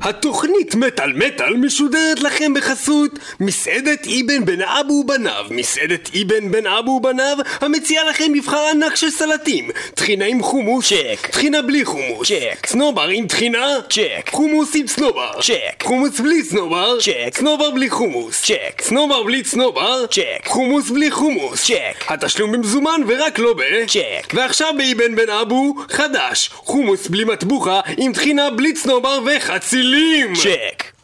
[0.00, 6.90] התוכנית מטאל מטאל משודרת לכם בחסות מסעדת אבן בן אבו ובניו מסעדת אבן בן אבו
[6.90, 11.26] ובניו המציעה לכם מבחר ענק של סלטים טחינה עם חומוס צ'ק.
[11.30, 12.66] טחינה בלי חומוס צ'ק.
[12.66, 14.30] סנובר עם טחינה צ'ק.
[14.30, 15.82] חומוס עם צנובר צ'ק.
[15.82, 17.38] חומוס בלי צנובר צ'ק.
[17.38, 18.80] צנובר בלי חומוס צ'ק.
[18.80, 20.46] צנובר בלי צנובר צ'ק.
[20.46, 22.04] חומוס בלי חומוס צ'ק.
[22.08, 23.60] התשלום במזומן ורק לא ב...
[23.86, 24.34] צ'ק.
[24.34, 30.34] ועכשיו באבן בן אבו חדש חומוס בלי מטבוחה עם טחינה בלי צנובר Chatsilim.
[30.34, 30.94] Check.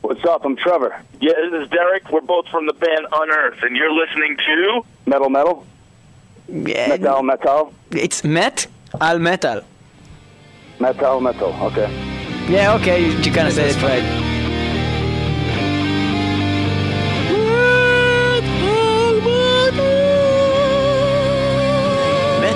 [0.00, 0.44] What's up?
[0.44, 1.00] I'm Trevor.
[1.20, 2.10] Yeah, this is Derek.
[2.10, 5.64] We're both from the band Unearth, and you're listening to Metal Metal.
[6.48, 6.88] Yeah.
[6.88, 7.72] Metal Metal.
[7.92, 8.66] It's Met
[9.00, 9.62] Al Metal.
[10.80, 11.54] Metal Metal.
[11.66, 11.88] Okay.
[12.48, 12.74] Yeah.
[12.74, 13.06] Okay.
[13.06, 14.02] You, you kind of said it right.
[18.42, 20.01] Metal, metal.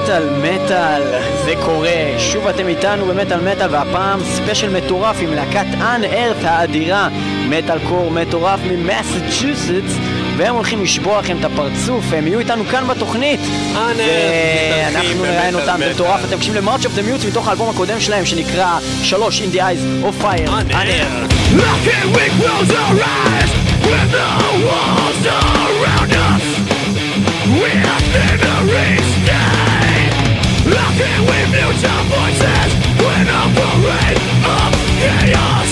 [0.06, 1.02] מטאל מטאל,
[1.45, 2.15] זה קורה.
[2.19, 7.09] שוב אתם איתנו במטאל מטאל, והפעם ספיישל מטורף עם להקת אנ-ארת האדירה.
[7.48, 9.96] מטאל קור מטורף ממסצ'וסטס,
[10.37, 13.40] והם הולכים לשבור לכם את הפרצוף, הם יהיו איתנו כאן בתוכנית.
[13.74, 15.80] ואנחנו נראיין אותם.
[15.90, 16.21] מטורף.
[16.24, 20.23] אתם מקשיבים of the Mutes מתוך האלבום הקודם שלהם, שנקרא 3 In the Eyes of
[20.23, 20.49] Fire.
[20.49, 20.88] And
[22.15, 22.27] we
[23.87, 24.27] when the
[24.66, 25.27] walls
[26.27, 26.45] us
[27.60, 28.57] within a
[29.12, 29.37] stay.
[29.37, 29.46] Look
[31.01, 32.71] and we mute our voices
[33.05, 35.71] when a parade of chaos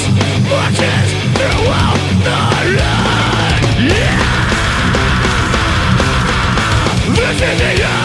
[0.51, 1.11] marches
[2.77, 3.65] land.
[3.91, 4.21] Yeah!
[7.17, 8.05] This is the end.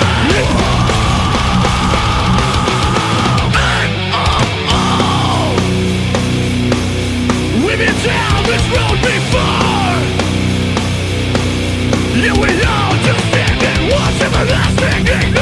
[7.65, 9.79] We've been down this road before
[13.03, 15.38] just stand and watch everlasting ignorance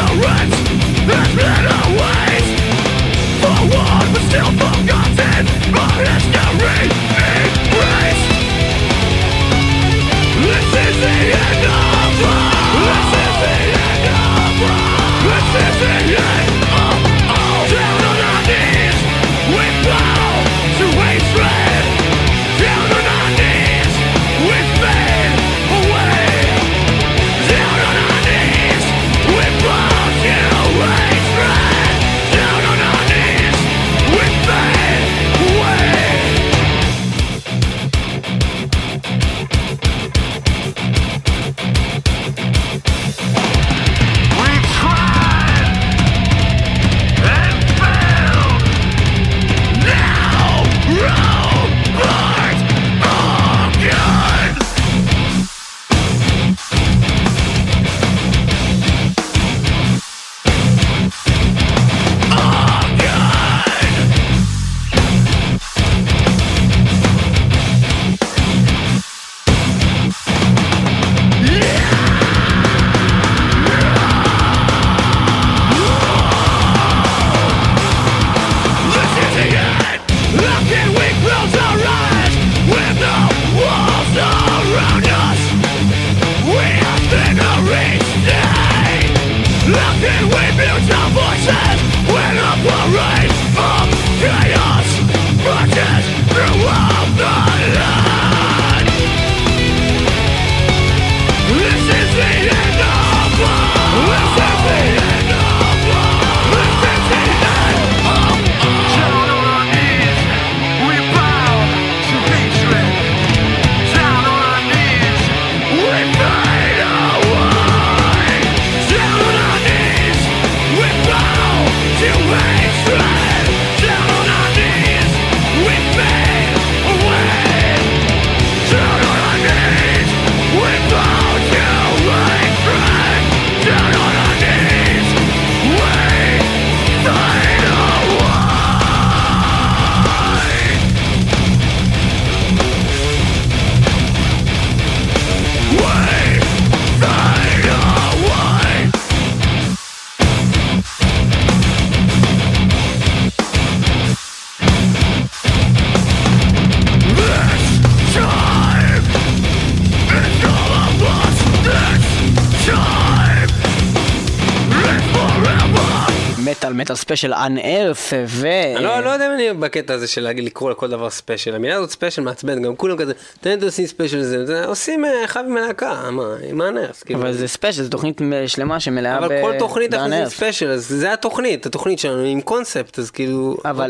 [167.08, 168.48] ספיישל אנארף, ו...
[168.76, 171.90] אני לא, לא יודע אם אני בקטע הזה של לקרוא לכל דבר ספיישל, המילה הזאת
[171.90, 176.62] ספיישל מעצבן, גם כולם כזה, תן עושים ספיישל זה, עושים אה, אחד מלהקה, מה, עם
[176.62, 177.20] האנרס, כאילו.
[177.20, 179.24] אבל זה ספיישל, זו תוכנית שלמה שמלאה ב...
[179.24, 180.26] אבל כל תוכנית אנחנו עושים.
[180.38, 183.90] ספיישל, אז זה התוכנית, התוכנית שלנו עם קונספט, אז כאילו, אבל,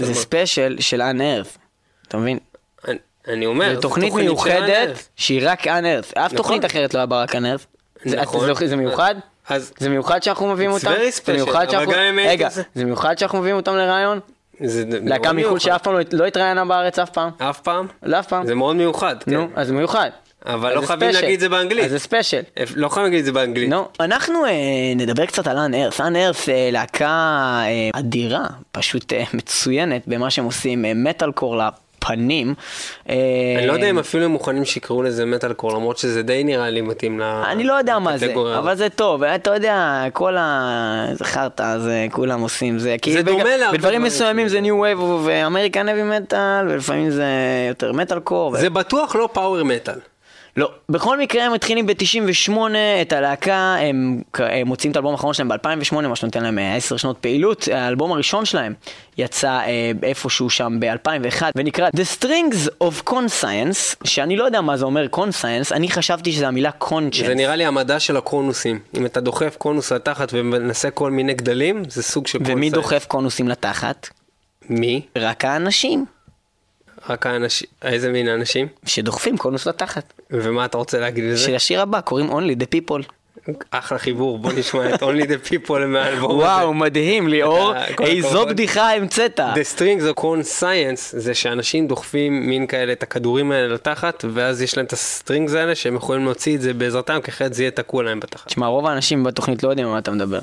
[0.00, 0.14] זה?
[0.14, 1.58] ספיישל של אנארף,
[2.08, 2.38] אתה מבין?
[3.28, 5.08] אני- אומר, זו תוכנית מיוחדת.
[5.16, 6.36] שהיא רק אנארף, אף נכון.
[6.36, 7.34] תוכנית אחרת לא היה בה רק.
[8.04, 8.40] זה- נכון.
[8.40, 9.14] זה- זה מיוחד?
[9.48, 10.86] אז זה מיוחד שאנחנו מביאים אותם?
[10.86, 11.92] very זה special, מיוחד אבל שאנחנו...
[11.92, 14.20] גם אם הייתי רגע, זה מיוחד שאנחנו מביאים אותם לרעיון?
[14.60, 15.58] זה מאוד להקה מחו"ל מיוחד.
[15.58, 17.30] שאף פעם לא- לא התראיינה בארץ אף פעם?
[17.38, 17.86] אף פעם?
[18.02, 18.46] לא אף פעם.
[18.46, 19.34] זה מאוד מיוחד, כן.
[19.34, 20.10] נו, אז מיוחד.
[20.46, 21.10] אבל לא חייבים.
[21.10, 21.84] להגיד את זה באנגלית.
[21.84, 22.42] אז זה ספיישל.
[22.76, 23.70] לא חייבים להגיד את זה באנגלית.
[23.70, 24.50] נו, אנחנו אה,
[24.96, 26.00] נדבר קצת על אנ-ארף.
[26.00, 27.06] אנ-ארף אה, להקה
[27.66, 31.56] אה, אדירה, פשוט מצוינת במה שהם עושים, מטאל קור
[32.04, 32.54] לפנים.
[33.08, 33.14] אה,
[33.58, 36.70] אני לא יודע אם אפילו הם מוכנים שיקראו לזה מטאל קור, למרות שזה די נראה
[36.70, 37.22] לי מתאים ל...
[37.22, 38.74] אני לא יודע מה זה, לקטגוריה אבל.
[38.74, 41.06] זה טוב, אתה יודע, כל ה...
[41.12, 42.96] זה חרטא הזה, כולם עושים זה.
[43.02, 44.60] כי דומה בג- להרבה בדברים דברים מסוימים זה.
[44.60, 47.26] ניו וייב ואמריקן אבי מטאל, ולפעמים זה
[47.68, 48.56] יותר מטאל קור.
[48.56, 49.94] זה בטוח לא פאוור מטאל.
[50.56, 52.52] לא, בכל מקרה הם מתחילים ב-98
[53.02, 56.96] את הלהקה, הם, הם מוציאים את האלבום האחרון שלהם ב-2008, מה שנותן להם אה, 10
[56.96, 57.68] שנות פעילות.
[57.72, 58.74] האלבום הראשון שלהם
[59.18, 64.84] יצא אה, איפשהו שם ב-2001, ונקרא The Strings of Conscience, שאני לא יודע מה זה
[64.84, 67.26] אומר Conscience, אני חשבתי שזה המילה Conscience.
[67.26, 68.78] זה נראה לי המדע של הקונוסים.
[68.96, 72.74] אם אתה דוחף קונוס לתחת ומנסה כל מיני גדלים, זה סוג של ומי קונסייט.
[72.74, 74.08] דוחף קונוסים לתחת?
[74.68, 75.00] מי?
[75.16, 76.04] רק האנשים
[77.08, 78.66] רק האנשים, איזה מין אנשים?
[78.86, 80.12] שדוחפים קונוס לתחת.
[80.30, 81.44] ומה אתה רוצה להגיד לזה?
[81.44, 83.12] של השיר הבא קוראים Only the People.
[83.70, 86.48] אחלה חיבור, בוא נשמע את Only the People מהאלבום הזה.
[86.48, 88.48] וואו, מדהים, ליאור, אה, כל איזו הכבוד.
[88.48, 89.40] בדיחה המצאת.
[89.40, 94.62] The strings of con science זה שאנשים דוחפים מין כאלה את הכדורים האלה לתחת ואז
[94.62, 97.70] יש להם את הסטרינגס האלה שהם יכולים להוציא את זה בעזרתם כי אחרת זה יהיה
[97.70, 98.46] תקוע להם בתחת.
[98.46, 100.40] תשמע, רוב האנשים בתוכנית לא יודעים על מה אתה מדבר.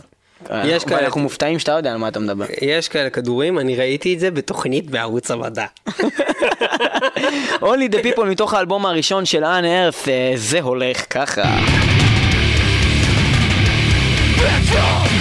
[0.63, 1.01] יש כאלה.
[1.01, 2.45] ואנחנו מופתעים שאתה יודע על מה אתה מדבר.
[2.61, 5.65] יש כאלה כדורים, אני ראיתי את זה בתוכנית בערוץ המדע.
[7.61, 11.43] Only the People מתוך האלבום הראשון של אנ ארף, אה, זה הולך ככה.
[14.37, 15.20] Only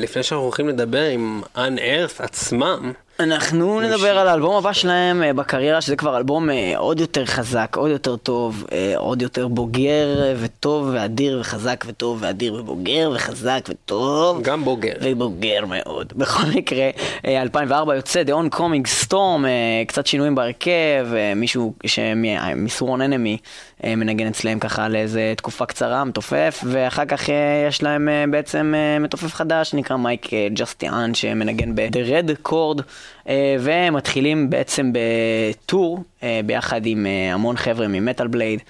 [0.00, 2.92] ולפני שאנחנו הולכים לדבר עם Unearth עצמם,
[3.22, 7.76] אנחנו נדבר על האלבום הבא שלהם אה, בקריירה, שזה כבר אלבום אה, עוד יותר חזק,
[7.76, 14.42] עוד יותר טוב, אה, עוד יותר בוגר וטוב ואדיר וחזק וטוב ואדיר ובוגר וחזק וטוב.
[14.42, 14.92] גם בוגר.
[15.02, 16.12] ובוגר מאוד.
[16.16, 16.90] בכל מקרה,
[17.26, 19.44] אה, 2004 יוצא The On Coming Storm,
[19.86, 23.38] קצת שינויים בהרכב, מישהו שמסרון אנמי
[23.84, 27.28] מנגן אצלם ככה לאיזה תקופה קצרה, מתופף, ואחר כך
[27.68, 32.82] יש להם בעצם מתופף חדש שנקרא מייק ג'סטיאן, שמנגן ב-The Red Chord,
[33.28, 38.60] אה, והם מתחילים בעצם בטור אה, ביחד עם אה, המון חבר'ה ממטאל בלייד.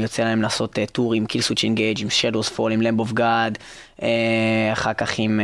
[0.00, 3.58] יוצא להם לעשות טור עם קיל סוויץ' אינגייג', עם Shadows Fall, עם of God,
[4.02, 4.08] אה,
[4.72, 5.40] אחר כך עם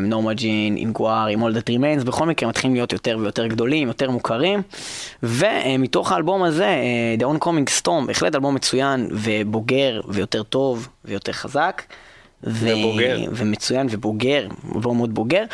[0.00, 4.62] נורמג'ין, עם גואר, עם That Remains, בכל מקרה מתחילים להיות יותר ויותר גדולים, יותר מוכרים,
[5.22, 6.76] ומתוך האלבום הזה,
[7.18, 11.82] The Oncoming Storm, בהחלט אלבום מצוין ובוגר ויותר טוב ויותר חזק.
[12.44, 13.18] ו- ובוגר.
[13.32, 15.44] ומצוין ובוגר, אלבום מאוד בוגר.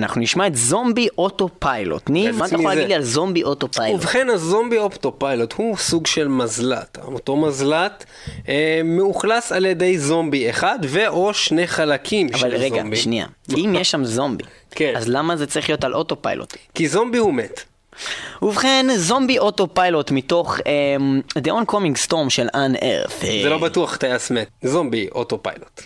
[0.00, 2.10] אנחנו נשמע את זומבי אוטו פיילוט.
[2.10, 2.66] ניב, מה אתה יכול?
[2.68, 4.00] להגיד לי על זומבי אוטו פיילוט?
[4.00, 6.98] ובכן הזומבי אופטופיילוט הוא סוג של מזל"ט.
[7.04, 8.04] אותו מזל"ט
[8.48, 12.96] אה, מאוכלס על ידי זומבי אחד ואו שני חלקים של אבל רגע, זומבי.
[12.96, 13.26] שנייה.
[13.56, 14.92] אם יש שם זומבי, כן.
[14.96, 16.56] אז למה זה צריך להיות על אוטו פיילוט?
[16.74, 17.60] כי זומבי הוא מת.
[18.42, 23.26] ובכן, זומבי אוטו פיילוט מתוך אמ, The Oncoming Storm של Unearth.
[23.42, 24.48] זה לא בטוח טייס מת.
[24.62, 25.82] זומבי אוטופיילוט.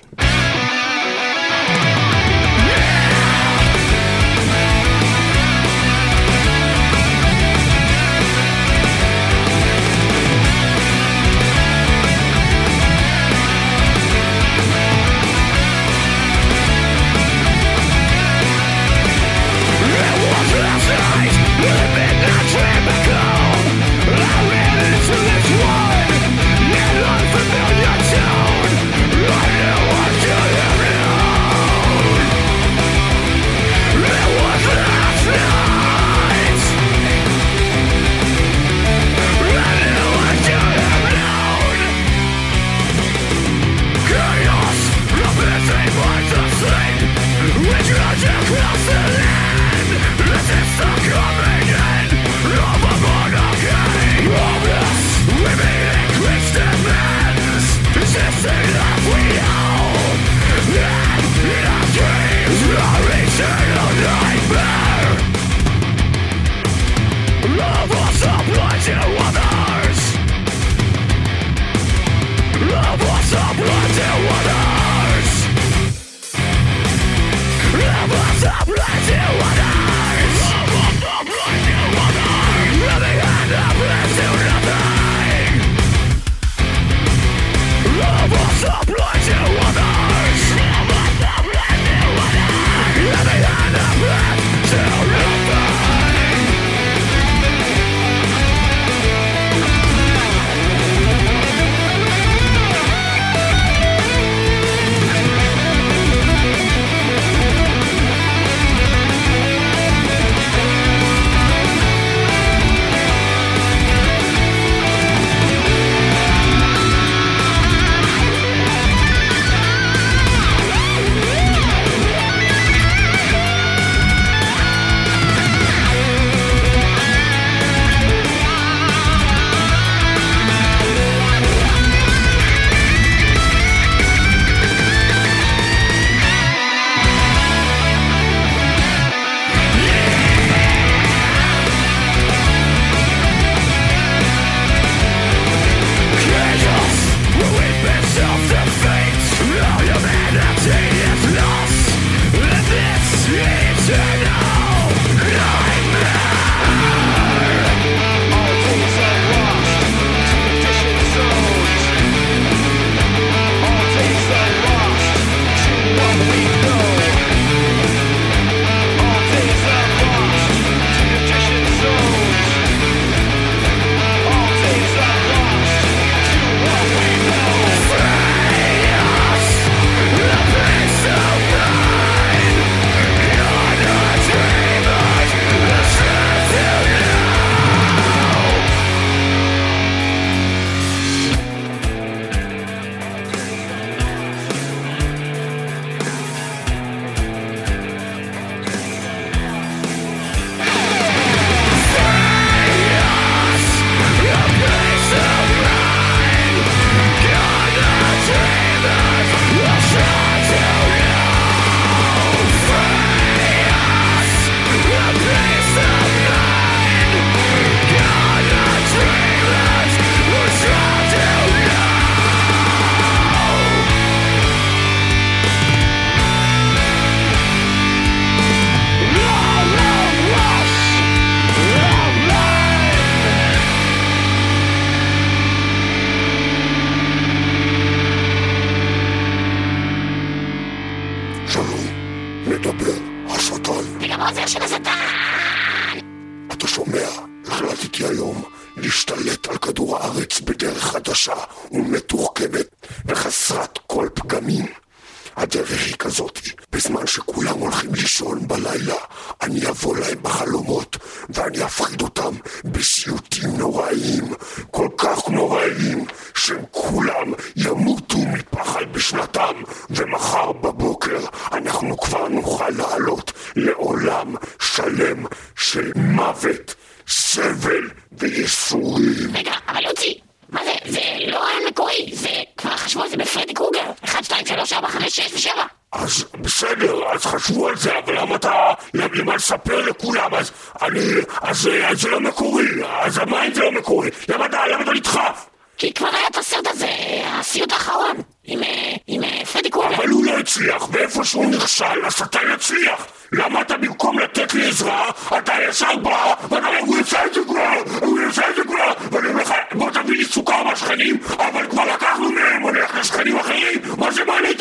[310.94, 314.61] שנים, אבל כבר לקחנו מהם, הולך לשכנים אחרים, מה זה מעלה את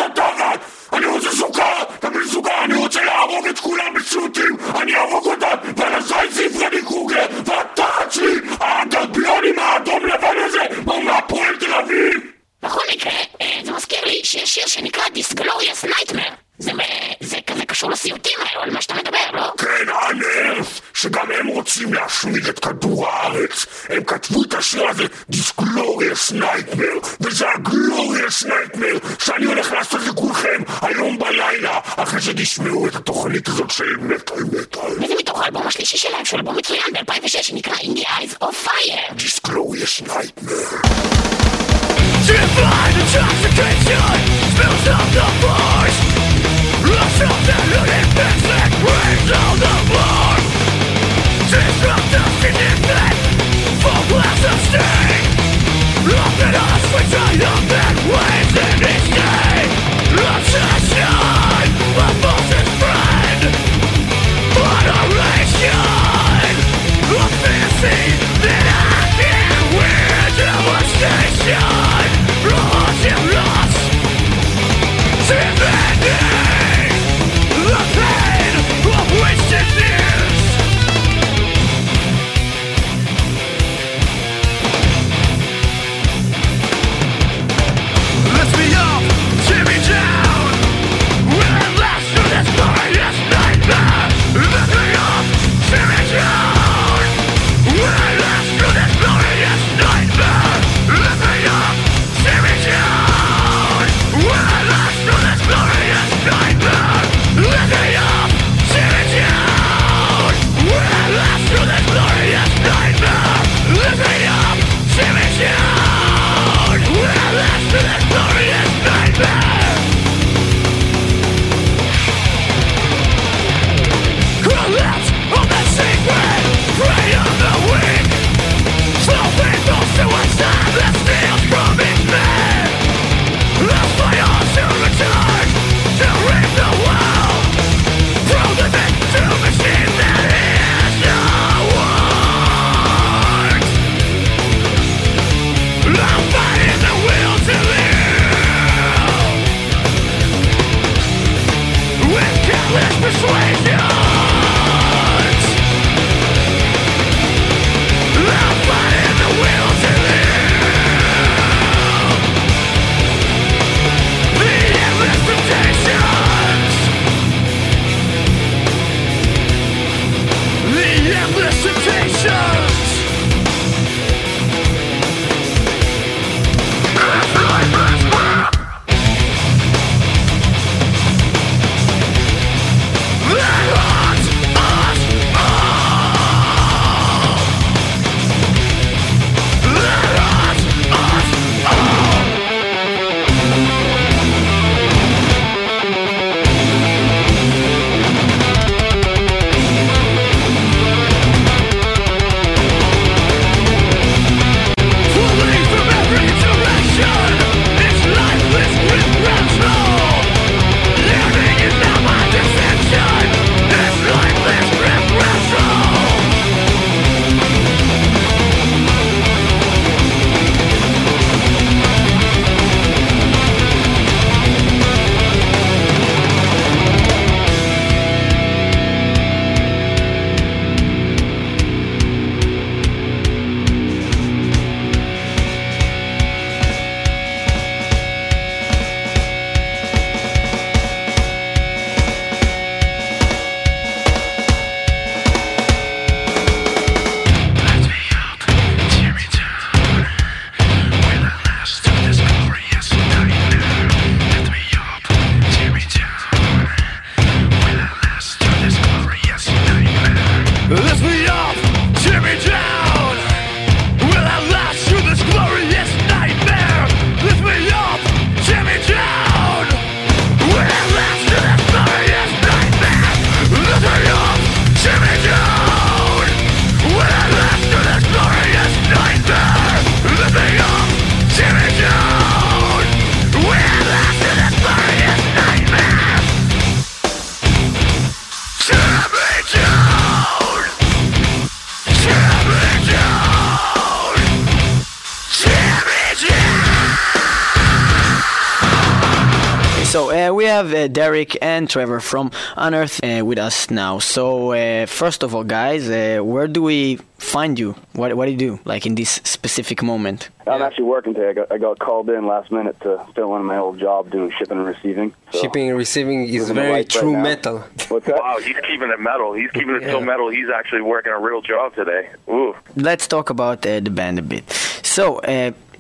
[300.83, 303.99] uh, we have Derek and Trevor from Unearth uh, with us now.
[303.99, 307.75] So uh, first of all, guys, uh, where do we find you?
[307.93, 308.59] What what do you do?
[308.65, 310.29] Like in this specific moment?
[310.45, 311.29] I'm actually working today.
[311.29, 314.31] I got, I got called in last minute to fill in my old job doing
[314.37, 315.13] shipping and receiving.
[315.31, 317.59] So Shipping and receiving is very life right true metal.
[317.87, 318.19] What's that?
[318.19, 319.33] Wow, he's keeping it metal.
[319.33, 320.29] He's keeping it so metal.
[320.29, 322.09] He's actually working a real job today.
[322.29, 322.55] Ooh.
[322.75, 324.49] Let's talk about uh, the band a bit.
[324.83, 325.21] So.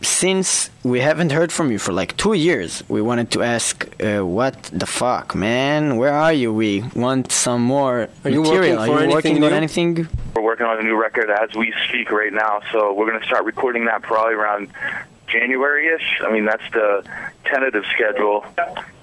[0.03, 4.19] Since we haven't heard from you for like two years, we wanted to ask, uh,
[4.25, 5.95] what the fuck, man?
[5.95, 6.53] Where are you?
[6.53, 8.77] We want some more Are you material.
[8.77, 10.07] working are you anything working on anything?
[10.35, 13.25] We're working on a new record as we speak right now, so we're going to
[13.25, 14.67] start recording that probably around
[15.33, 16.21] January-ish.
[16.25, 17.03] I mean, that's the
[17.43, 18.45] tentative schedule.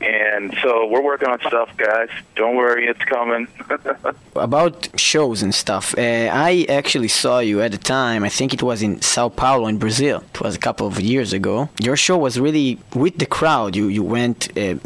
[0.01, 2.09] And so we're working on stuff, guys.
[2.37, 3.49] Don't worry, it's coming.
[4.37, 5.87] about shows and stuff.
[5.99, 8.21] Uh, I actually saw you at the time.
[8.25, 10.23] I think it was in Sao Paulo in Brazil.
[10.35, 11.69] It was a couple of years ago.
[11.81, 13.71] Your show was really with the crowd.
[13.77, 14.77] You you went uh,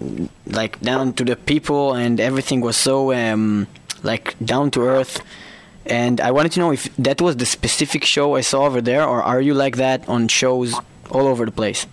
[0.46, 3.66] like down to the people, and everything was so um,
[4.02, 5.14] like down to earth.
[5.86, 9.04] And I wanted to know if that was the specific show I saw over there,
[9.12, 10.74] or are you like that on shows
[11.10, 11.86] all over the place?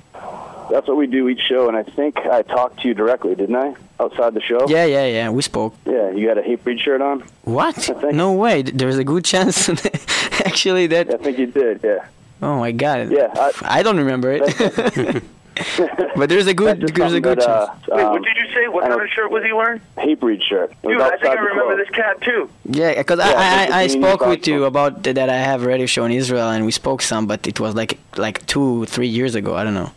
[0.69, 3.55] That's what we do each show, and I think I talked to you directly, didn't
[3.57, 3.75] I?
[3.99, 4.67] Outside the show?
[4.69, 5.29] Yeah, yeah, yeah.
[5.29, 5.75] We spoke.
[5.85, 7.23] Yeah, you had a Hatebreed shirt on?
[7.43, 7.89] What?
[8.13, 8.61] No way.
[8.61, 9.67] There's a good chance,
[10.45, 11.13] actually, that.
[11.13, 12.05] I think you did, yeah.
[12.41, 13.11] Oh my god.
[13.11, 15.23] Yeah, I- I don't remember it.
[16.15, 17.89] but there's a good That's there's a good that, chance.
[17.91, 18.67] uh, Wait, um, what did you say?
[18.67, 19.81] What kind of shirt was he wearing?
[19.97, 20.73] Hatebreed shirt.
[20.83, 21.77] Dude, I think I remember club.
[21.77, 22.49] this cat too.
[22.65, 25.63] Yeah, because Yeah, I, that's I, I spoke with you about th- that I have
[25.63, 28.85] a radio show in Israel and we spoke some, but it was like like two
[28.85, 29.55] three years ago.
[29.55, 29.91] I don't know.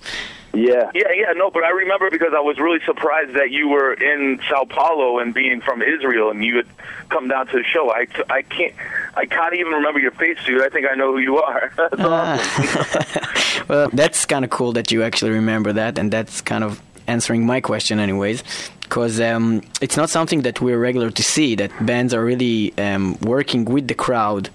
[0.54, 0.90] Yeah.
[0.94, 4.40] Yeah, yeah, no, but I remember because I was really surprised that you were in
[4.48, 6.66] Sao Paulo and being from Israel and you had
[7.08, 7.92] come down to the show.
[7.92, 8.74] I, I can't,
[9.16, 10.62] I can't even remember your face, dude.
[10.62, 11.72] I think I know who you are.
[11.76, 13.66] That's awesome.
[13.68, 17.46] well, that's kind of cool that you actually remember that, and that's kind of answering
[17.46, 18.42] my question, anyways.
[18.82, 21.54] Because um, it's not something that we're regular to see.
[21.54, 24.50] That bands are really um, working with the crowd,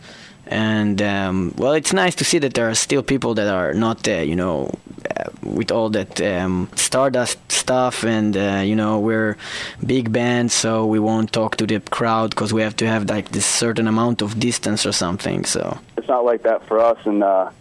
[0.49, 4.07] and um, well, it's nice to see that there are still people that are not,
[4.07, 4.73] uh, you know,
[5.15, 9.37] uh, with all that um, Stardust stuff, and uh, you know, we're
[9.85, 13.29] big bands, so we won't talk to the crowd because we have to have like
[13.29, 15.45] this certain amount of distance or something.
[15.45, 15.77] So.
[15.97, 17.51] It's not like that for us, and uh,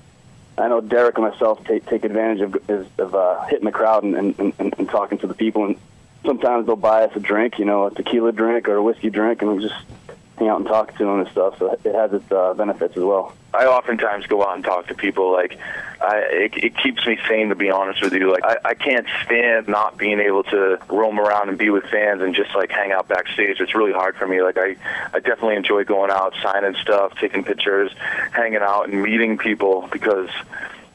[0.57, 2.57] I know Derek and myself take take advantage of
[2.99, 5.67] of uh, hitting the crowd and, and, and, and talking to the people.
[5.67, 5.77] And
[6.25, 9.43] sometimes they'll buy us a drink, you know, a tequila drink or a whiskey drink,
[9.43, 9.75] and we just
[10.39, 11.59] hang out and talk to them and stuff.
[11.59, 13.35] So it has its uh, benefits as well.
[13.53, 15.33] I oftentimes go out and talk to people.
[15.33, 15.59] Like,
[16.01, 18.31] I, it, it keeps me sane, to be honest with you.
[18.31, 22.23] Like, I, I can't stand not being able to roam around and be with fans
[22.23, 23.61] and just like hang out backstage.
[23.61, 24.43] It's really hard for me.
[24.43, 24.77] Like, I,
[25.13, 27.91] I definitely enjoy going out, signing stuff, taking pictures,
[28.33, 30.29] hanging out, and meeting people because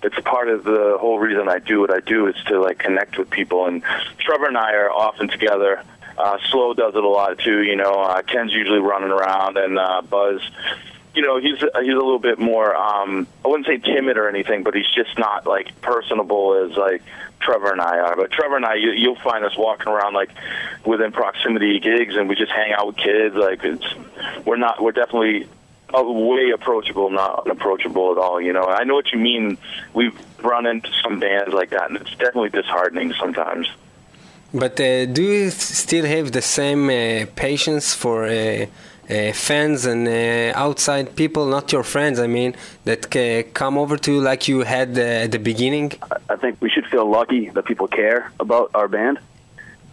[0.03, 3.17] it's part of the whole reason I do what I do is to like connect
[3.17, 3.65] with people.
[3.65, 3.84] And
[4.19, 5.82] Trevor and I are often together.
[6.17, 7.62] Uh, Slow does it a lot too.
[7.63, 10.41] You know, uh, Ken's usually running around, and uh, Buz
[11.15, 12.76] you know, he's he's a little bit more.
[12.76, 17.04] Um, I wouldn't say timid or anything, but he's just not like personable as like
[17.39, 18.15] Trevor and I are.
[18.15, 20.32] But Trevor and I, you, you'll find us walking around like
[20.86, 23.36] within proximity gigs, and we just hang out with kids.
[23.36, 23.86] Like it's
[24.45, 25.47] we're not we're definitely
[25.95, 28.41] uh, way approachable, not unapproachable at all.
[28.41, 29.60] You know, I know what you mean.
[29.93, 33.67] We've run into some bands like that, and it's definitely disheartening sometimes.
[34.54, 38.68] But uh, do you still have the same uh, patience for uh,
[39.10, 43.10] uh, fans and uh, outside people, not your friends, I mean, that
[43.54, 45.94] come over to you like you had uh, at the beginning?
[46.30, 49.20] I think we should feel lucky that people care about our band.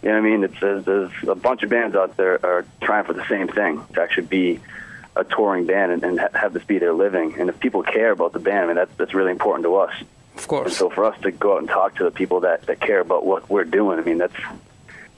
[0.03, 0.43] You know what I mean?
[0.43, 4.01] It's, there's, a bunch of bands out there are trying for the same thing to
[4.01, 4.59] actually be
[5.15, 7.35] a touring band and, and ha- have this be their living.
[7.39, 9.93] And if people care about the band, I mean, that's, that's really important to us.
[10.35, 10.77] Of And course.
[10.77, 13.25] so for us to go out and talk to the people that, that care about
[13.25, 14.33] what we're doing, I mean, that's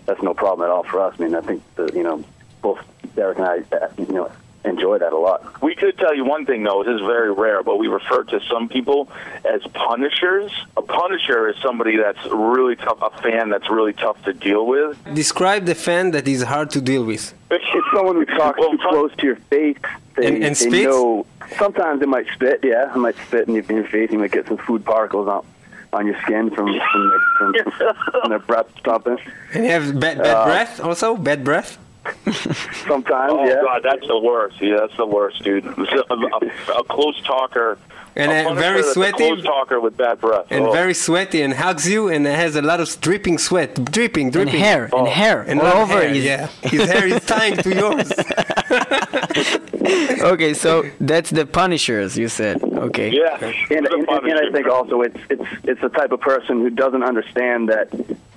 [0.05, 1.15] that's no problem at all for us.
[1.19, 2.23] I mean, I think the, you know
[2.61, 2.79] both
[3.15, 4.31] Derek and I, uh, you know,
[4.65, 5.61] enjoy that a lot.
[5.61, 8.39] We could tell you one thing though, this is very rare, but we refer to
[8.51, 9.09] some people
[9.45, 10.51] as punishers.
[10.77, 14.97] A punisher is somebody that's really tough, a fan that's really tough to deal with.
[15.13, 17.33] Describe the fan that is hard to deal with.
[17.51, 19.77] It's someone who talks Well, too pun- close to your face.
[20.15, 20.85] They, And- and they spits?
[20.85, 21.25] know.
[21.57, 22.61] Sometimes they might spit.
[22.63, 24.09] Yeah, they might spit in your, in your face.
[24.11, 25.45] You might get some food particles on
[25.91, 29.19] on your skin from from, the, from, from their breath stopping.
[29.53, 31.15] And you have bad, bad Uh, breath also?
[31.15, 31.77] Bad breath?
[32.87, 33.61] Sometimes, Oh yeah.
[33.63, 34.61] god, that's the worst.
[34.61, 35.65] Yeah, that's the worst, dude.
[35.65, 37.77] A, a- a close talker.
[38.15, 39.17] And a very that's a sweaty.
[39.17, 40.45] close talker with bad breath.
[40.51, 40.71] and Oh.
[40.71, 44.59] very sweaty and hugs you and has a lot of dripping sweat, dripping, And dripping.
[44.59, 45.05] hair, and oh.
[45.05, 46.47] hair, And all over hair, his- yeah.
[46.61, 48.11] His hair is tying to yours.
[50.21, 52.61] okay, so that's the Punishers, you said.
[52.63, 53.09] Okay.
[53.11, 53.37] Yeah.
[53.71, 57.03] And, and, and I think also it's it's it's the type of person who doesn't
[57.03, 57.87] understand that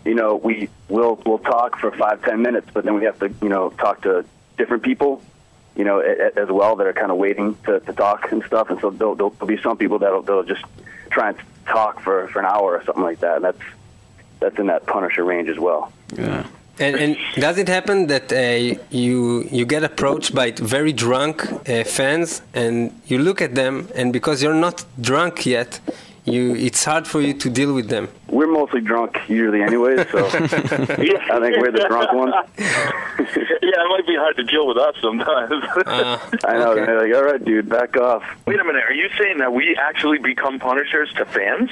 [0.07, 3.29] you know we will we'll talk for five ten minutes, but then we have to
[3.43, 4.25] you know talk to
[4.57, 5.21] different people,
[5.77, 8.43] you know, a, a- as well that are kind of waiting to, to talk and
[8.45, 8.71] stuff.
[8.71, 10.65] And so there'll, there'll be some people that'll they'll just
[11.11, 13.37] try and talk for, for an hour or something like that.
[13.37, 13.65] And that's
[14.41, 15.93] that's in that Punisher range as well.
[16.17, 16.47] Yeah.
[16.79, 21.37] And, and does it happen that uh, you you get approached by very drunk
[21.69, 25.81] uh, fans and you look at them and because you're not drunk yet,
[26.27, 28.09] you it's hard for you to deal with them.
[28.29, 32.35] We're mostly drunk usually anyway, so I think we're the drunk ones.
[32.59, 35.53] yeah, it might be hard to deal with us sometimes.
[35.87, 36.73] Uh, I know.
[36.73, 36.85] okay.
[36.87, 38.25] They're like, all right, dude, back off.
[38.47, 41.71] Wait a minute, are you saying that we actually become Punishers to fans?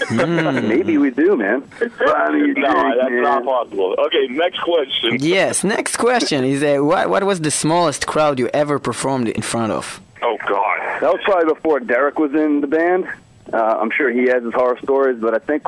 [0.10, 1.66] Maybe we do, man.
[1.78, 3.22] But, I mean, no, that's man.
[3.22, 3.94] not possible.
[3.98, 5.16] Okay, next question.
[5.18, 9.42] Yes, next question is uh, what, what was the smallest crowd you ever performed in
[9.42, 10.00] front of?
[10.22, 11.00] Oh God.
[11.00, 13.08] That was probably before Derek was in the band.
[13.52, 15.62] Uh, I'm sure he has his horror stories, but I think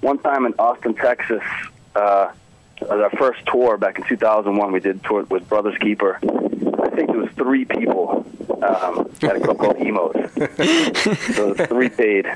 [0.00, 1.42] one time in Austin, Texas,
[1.94, 2.32] uh,
[2.80, 4.72] it our first tour back in 2001.
[4.72, 6.18] We did tour with Brothers Keeper.
[6.22, 8.26] I think there was three people
[8.62, 10.14] um, at a club called Emos.
[10.34, 12.26] so it was three paid.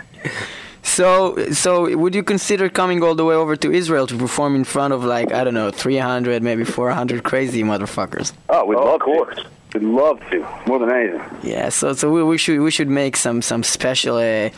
[0.82, 4.64] So, so would you consider coming all the way over to Israel to perform in
[4.64, 8.32] front of like I don't know, 300, maybe 400 crazy motherfuckers?
[8.48, 9.36] Oh, we'd Oh, love of course.
[9.36, 9.46] to.
[9.76, 11.20] We'd love to, more than anything.
[11.42, 14.48] Yeah, so so we, we should we should make some some special uh,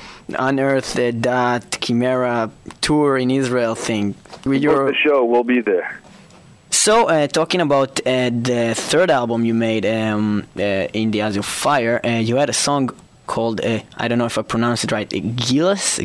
[0.49, 4.87] unearth uh, dot chimera tour in Israel thing with Book your.
[4.93, 6.01] the show, we'll be there.
[6.71, 11.37] So uh, talking about uh, the third album you made, um, uh, in the Eyes
[11.37, 12.91] of Fire, uh, you had a song
[13.27, 15.11] called uh, I don't know if I pronounce it right,
[15.47, 15.99] Gilles,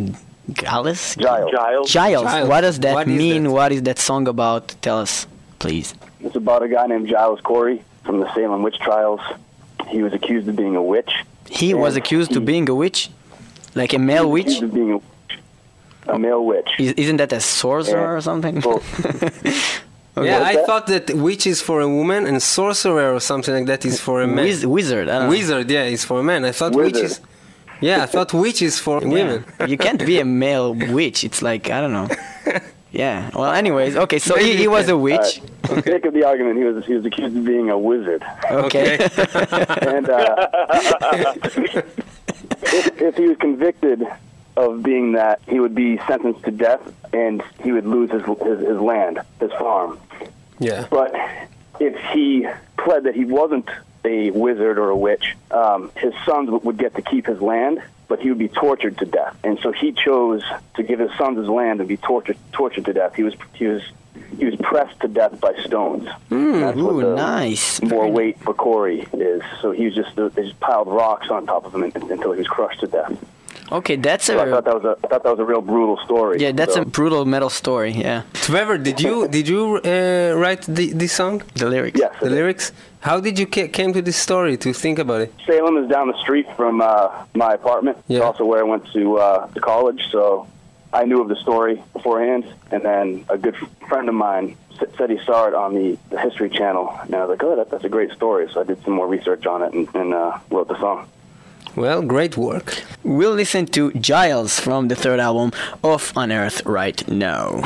[0.51, 1.51] Gallus, Giles.
[1.51, 1.91] Giles.
[1.91, 2.23] Giles.
[2.23, 2.49] Giles.
[2.49, 3.43] What does that What is mean?
[3.43, 3.51] that?
[3.51, 4.73] What is that song about?
[4.81, 5.27] Tell us,
[5.59, 5.93] please.
[6.19, 9.21] It's about a guy named Giles Corey from the Salem witch trials.
[9.87, 11.11] He was accused of being a witch.
[11.49, 13.09] He was Yeah, accused of being a witch,
[13.75, 14.45] like a male witch.
[14.47, 15.01] Accused of being
[16.07, 16.69] a, a male witch.
[16.79, 18.17] Is, isn't that a sorcerer Yeah.
[18.17, 18.61] or something?
[18.61, 18.81] Well,
[20.15, 23.83] Yeah, I thought that witch is for a woman and sorcerer or something like that
[23.83, 24.45] is for a man.
[24.45, 25.09] Wiz- wizard.
[25.09, 25.29] I don't know.
[25.29, 26.45] Wizard, yeah, is for a man.
[26.45, 27.19] I thought witch is.
[27.81, 29.43] Yeah, I thought witch is for women.
[29.67, 31.23] You can't be a male witch.
[31.23, 32.09] It's like I don't know.
[32.93, 33.29] Yeah.
[33.33, 34.19] Well, anyways, okay.
[34.19, 35.41] So he, he was a witch.
[35.65, 38.23] For the sake of the argument, he was he was accused of being a wizard,
[38.51, 38.97] Okay.
[39.81, 40.47] and uh,
[41.73, 44.03] if, if he was convicted
[44.55, 46.81] of being that, he would be sentenced to death,
[47.13, 49.99] and he would lose his his, his land, his farm.
[50.59, 50.85] Yeah.
[50.89, 51.15] But
[51.79, 53.67] if he pled that he wasn't
[54.05, 57.81] a wizard or a witch, um, his sons would- would get to keep his land,
[58.13, 59.35] but he would be tortured to death.
[59.43, 60.43] And so he chose
[60.75, 63.15] to give his sons his land and be tortured tortured to death.
[63.15, 63.81] He was he was
[64.37, 66.07] he was pressed to death by stones.
[66.29, 67.81] Mm, That's what the nice.
[67.81, 69.41] more weight for Corey is.
[69.61, 72.47] So he was just they just piled rocks on top of him until he was
[72.47, 73.17] crushed to death.
[73.73, 75.61] Okay, that's So I a thought that was a I thought that was a real
[75.61, 76.35] brutal story.
[76.39, 77.91] yeah, that's So- a brutal metal story.
[77.91, 81.41] Yeah, Trevor, did you did you uh, write the, this song?
[81.55, 81.99] the lyrics.
[81.99, 82.13] yes.
[82.21, 82.71] The lyrics?
[83.09, 85.33] How did you ca- came to this story to think about it?
[85.47, 87.97] Salem is down the street from uh, my apartment.
[87.97, 88.27] It's Yeah.
[88.27, 90.47] also where I went to uh, to college, so
[90.93, 92.43] I knew of the story beforehand.
[92.71, 93.57] And then a good
[93.89, 94.55] friend of mine
[94.97, 97.67] said he saw it on the, the History Channel, and I was like, "Oh, that,
[97.71, 100.37] that's a great story." So I did some more research on it and, and uh,
[100.51, 101.07] wrote the song.
[101.75, 102.83] Well, great work.
[103.03, 105.51] We'll listen to Giles from the third album
[105.83, 107.63] of Unearth right now.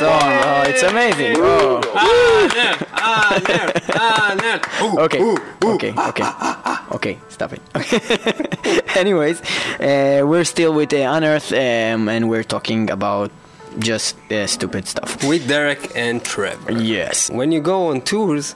[0.00, 0.20] Song.
[0.48, 1.34] Oh, it's amazing.
[1.38, 1.80] Oh.
[1.94, 2.78] Ah, nerd.
[2.92, 3.72] Ah, nerd.
[3.94, 4.60] Ah, nerd.
[4.84, 5.74] Ooh, Okay, ooh, ooh.
[5.74, 6.28] okay, okay,
[6.96, 7.60] okay, stop it.
[8.96, 9.40] Anyways,
[9.80, 13.30] uh, we're still with uh, Unearth um, and we're talking about
[13.78, 15.22] just uh, stupid stuff.
[15.24, 16.72] With Derek and Trevor.
[16.72, 17.30] Yes.
[17.30, 18.54] When you go on tours,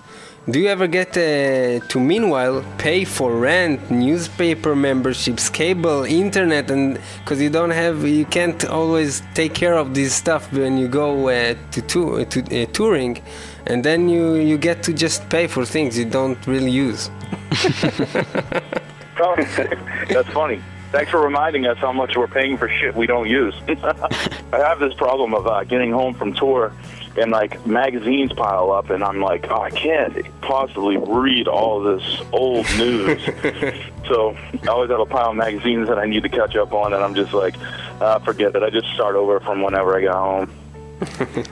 [0.50, 6.98] do you ever get uh, to meanwhile pay for rent, newspaper memberships, cable, internet, and
[7.20, 11.28] because you don't have, you can't always take care of this stuff when you go
[11.28, 13.22] uh, to tour, to uh, touring,
[13.66, 17.10] and then you you get to just pay for things you don't really use.
[19.16, 19.36] Oh,
[20.08, 20.60] that's funny.
[20.90, 23.54] Thanks for reminding us how much we're paying for shit we don't use.
[23.68, 26.72] I have this problem of uh, getting home from tour
[27.18, 32.02] and like magazines pile up, and I'm like, oh, I can't possibly read all this
[32.32, 33.22] old news.
[34.08, 36.92] so I always have a pile of magazines that I need to catch up on,
[36.92, 37.54] and I'm just like,
[38.00, 38.62] uh, forget it.
[38.62, 40.50] I just start over from whenever I got home.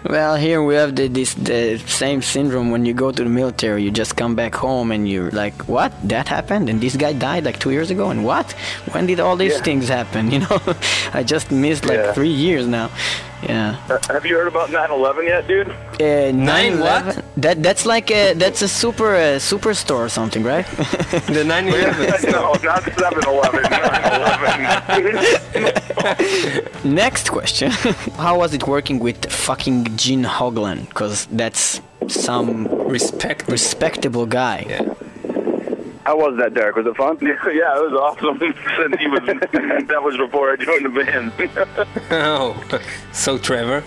[0.09, 3.83] Well, here we have the, this the same syndrome when you go to the military.
[3.83, 5.93] You just come back home and you're like, "What?
[6.09, 6.69] That happened?
[6.71, 8.11] And this guy died like two years ago?
[8.11, 8.53] And what?
[8.93, 9.63] When did all these Yeah.
[9.63, 10.31] things happen?
[10.35, 10.61] You know,
[11.13, 12.13] I just missed like Yeah.
[12.13, 12.91] three years now.
[13.43, 13.77] Yeah.
[13.91, 15.69] Uh, have you heard about 9/11 yet, dude?
[15.69, 17.23] Uh, Nine 9/11?
[17.37, 20.67] That that's like a, that's a super uh, superstore or something, right?
[21.37, 22.33] The 9/11.
[22.37, 23.63] no, not 7/11.
[24.93, 26.85] 9/11.
[26.85, 27.71] Next question:
[28.17, 30.89] How was it working with fucking Gene Hoglan?
[30.89, 33.49] Because that's some Respect.
[33.49, 34.67] respectable guy.
[34.69, 34.95] Yeah.
[36.05, 36.75] How was that, Derek?
[36.77, 37.17] Was it fun?
[37.23, 38.39] yeah, it was awesome.
[38.39, 39.21] Since he was,
[39.89, 41.33] that was before I joined the band.
[42.11, 42.61] Oh,
[43.13, 43.83] so Trevor.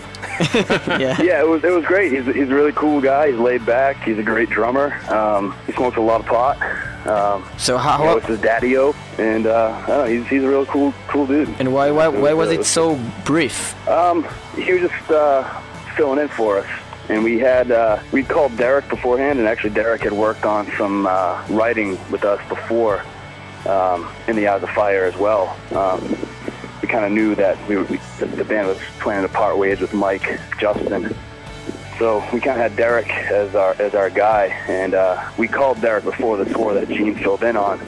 [0.98, 1.20] Yeah.
[1.22, 2.12] Yeah, it was it was great.
[2.12, 3.30] He's he's a really cool guy.
[3.30, 4.02] He's laid back.
[4.02, 4.94] He's a great drummer.
[5.10, 6.56] Um, he smokes a lot of pot.
[7.06, 7.98] Um, So how?
[8.00, 10.92] you know, it's his daddy-o, and uh, I don't know, he's he's a real cool
[11.08, 11.48] cool dude.
[11.60, 13.74] And why why why was it so brief?
[13.88, 15.44] Um, he was just uh,
[15.96, 16.66] filling in for us,
[17.08, 21.06] and we had uh, we called Derek beforehand, and actually Derek had worked on some
[21.06, 23.02] uh, writing with us before
[23.66, 25.56] um, in the Eyes of Fire as well.
[25.72, 26.16] Um,
[26.82, 29.80] we kind of knew that we, we the, the band was planning to part ways
[29.80, 31.14] with Mike Justian.
[31.98, 35.80] So we kind of had Derek as our as our guy, and uh, we called
[35.80, 37.80] Derek before the tour that Gene filled in on.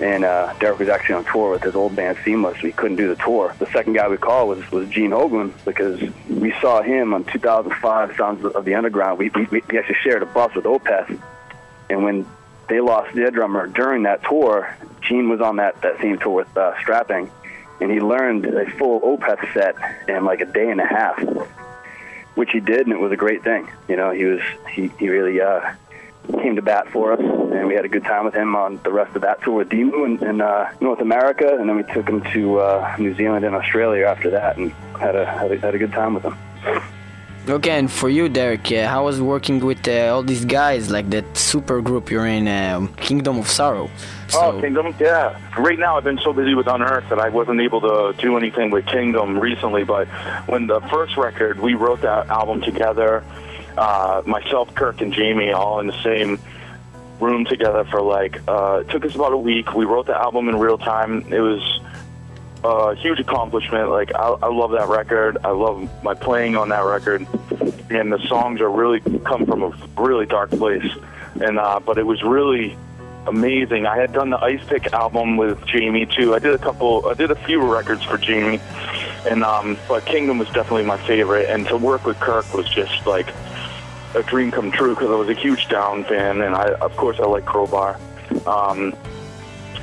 [0.00, 2.62] And uh, Derek was actually on tour with his old band Seemless.
[2.62, 3.54] We couldn't do the tour.
[3.58, 8.16] The second guy we called was was Gene Hoglan because we saw him on 2005
[8.16, 9.18] Sounds of the Underground.
[9.18, 11.18] We we, we actually shared a bus with Opeth,
[11.88, 12.26] and when
[12.68, 16.54] they lost their drummer during that tour, Gene was on that that same tour with
[16.54, 17.30] uh, Strapping,
[17.80, 19.74] and he learned a full Opeth set
[20.06, 21.18] in like a day and a half
[22.38, 23.68] which he did, and it was a great thing.
[23.88, 24.40] You know, he was
[24.72, 25.72] he he really uh,
[26.40, 28.92] came to bat for us, and we had a good time with him on the
[28.92, 32.08] rest of that tour with Demu in, in uh, North America, and then we took
[32.08, 34.70] him to uh, New Zealand and Australia after that, and
[35.00, 36.36] had a had a, had a good time with him.
[37.48, 41.08] Okay, and for you, Derek, uh, how was working with uh, all these guys, like
[41.08, 43.88] that super group you're in, um, Kingdom of Sorrow?
[44.34, 45.40] Oh, Kingdom, yeah.
[45.56, 48.70] Right now, I've been so busy with Unearth that I wasn't able to do anything
[48.70, 49.84] with Kingdom recently.
[49.84, 50.08] But
[50.46, 53.24] when the first record, we wrote that album together.
[53.78, 56.38] Uh, myself, Kirk, and Jamie, all in the same
[57.18, 58.42] room together for like.
[58.46, 59.72] Uh, it took us about a week.
[59.72, 61.32] We wrote the album in real time.
[61.32, 61.80] It was
[62.64, 63.90] a huge accomplishment.
[63.90, 65.38] Like I, I love that record.
[65.44, 67.26] I love my playing on that record,
[67.90, 70.90] and the songs are really come from a really dark place.
[71.40, 72.76] And uh, but it was really
[73.26, 73.86] amazing.
[73.86, 76.34] I had done the Icepick album with Jamie too.
[76.34, 77.08] I did a couple.
[77.08, 78.60] I did a few records for Jamie,
[79.28, 81.48] and um, but Kingdom was definitely my favorite.
[81.48, 83.32] And to work with Kirk was just like
[84.14, 87.20] a dream come true because I was a huge Down fan, and I of course
[87.20, 88.00] I like Crowbar.
[88.46, 88.94] Um,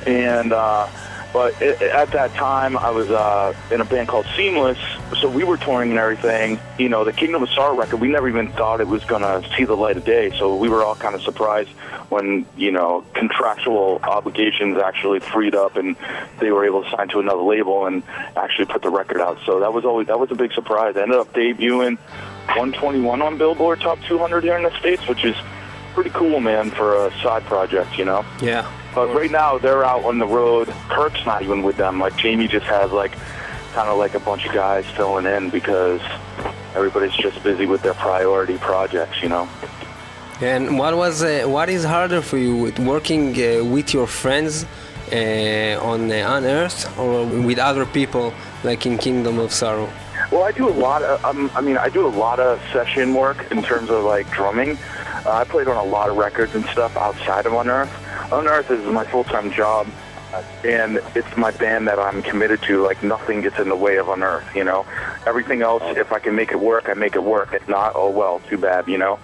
[0.06, 0.88] and uh,
[1.36, 4.78] but it, at that time I was uh, in a band called Seemless,
[5.20, 6.58] so we were touring and everything.
[6.78, 9.46] You know, the Kingdom of Sorrow record, we never even thought it was going to
[9.54, 10.30] see the light of day.
[10.38, 11.68] So we were all kind of surprised
[12.08, 15.94] when, you know, contractual obligations actually freed up and
[16.40, 18.02] they were able to sign to another label and
[18.34, 19.38] actually put the record out.
[19.44, 20.96] So that was always, that was a big surprise.
[20.96, 21.98] I ended up debuting
[22.46, 25.36] 121 on Billboard Top 200 here in the States, which is
[25.96, 28.22] pretty cool, man, for a side project, you know?
[28.42, 28.70] Yeah.
[28.94, 30.68] But right now they're out on the road.
[30.90, 31.98] Kirk's not even with them.
[31.98, 33.12] Like Jamie just has like
[33.72, 36.02] kind of like a bunch of guys filling in because
[36.74, 39.48] everybody's just busy with their priority projects, you know.
[40.42, 44.66] And what was uh, what is harder for you with working uh, with your friends
[45.10, 48.34] uh, on uh, Unearth or with other people
[48.64, 49.88] like in Kingdom of Sorrow?
[50.30, 51.24] Well, I do a lot of.
[51.24, 54.76] Um, I mean, I do a lot of session work in terms of like drumming.
[55.24, 57.90] Uh, I played on a lot of records and stuff outside of Unearth.
[58.32, 59.86] Unearth is my full-time job,
[60.64, 62.82] and it's my band that I'm committed to.
[62.82, 64.44] Like nothing gets in the way of Unearth.
[64.54, 64.84] You know,
[65.26, 65.82] everything else.
[65.86, 67.54] If I can make it work, I make it work.
[67.54, 68.88] If not, oh well, too bad.
[68.88, 69.18] You know.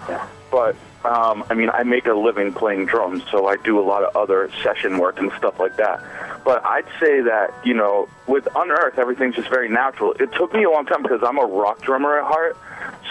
[0.51, 0.75] But
[1.05, 4.15] um, I mean, I make a living playing drums, so I do a lot of
[4.15, 6.01] other session work and stuff like that.
[6.45, 10.13] But I'd say that, you know, with Unearth, everything's just very natural.
[10.13, 12.57] It took me a long time because I'm a rock drummer at heart.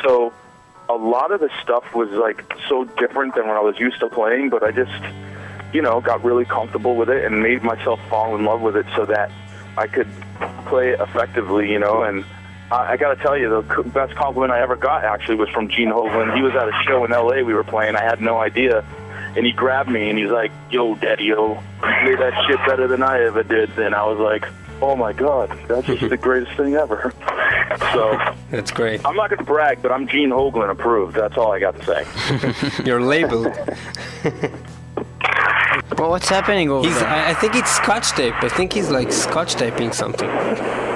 [0.03, 0.33] So
[0.89, 4.09] a lot of the stuff was like so different than when I was used to
[4.09, 5.03] playing, but I just,
[5.75, 8.87] you know, got really comfortable with it and made myself fall in love with it
[8.97, 9.31] so that
[9.77, 10.09] I could
[10.67, 12.25] play effectively, you know, and
[12.73, 15.49] I, I got to tell you, the c- best compliment I ever got actually was
[15.51, 16.35] from Gene Hoglan.
[16.37, 17.43] He was at a show in L.A.
[17.45, 17.97] we were playing.
[17.97, 18.85] I had no idea,
[19.37, 22.87] and he grabbed me and he's like, "Yo, Daddy, yo, you play that shit better
[22.89, 24.47] than I ever did." And I was like,
[24.81, 27.13] "Oh my god, that's just the greatest thing ever."
[27.93, 28.19] So
[28.51, 29.05] That's great.
[29.07, 31.15] I'm not going to brag, but I'm Gene Hoglan approved.
[31.17, 32.83] That's all I got to say.
[32.85, 33.49] You're labeled.
[35.99, 36.99] Well, what's happening over He's.
[36.99, 37.09] there?
[37.09, 38.35] I, I think it's scotch tape.
[38.43, 40.29] I think he's like scotch taping something.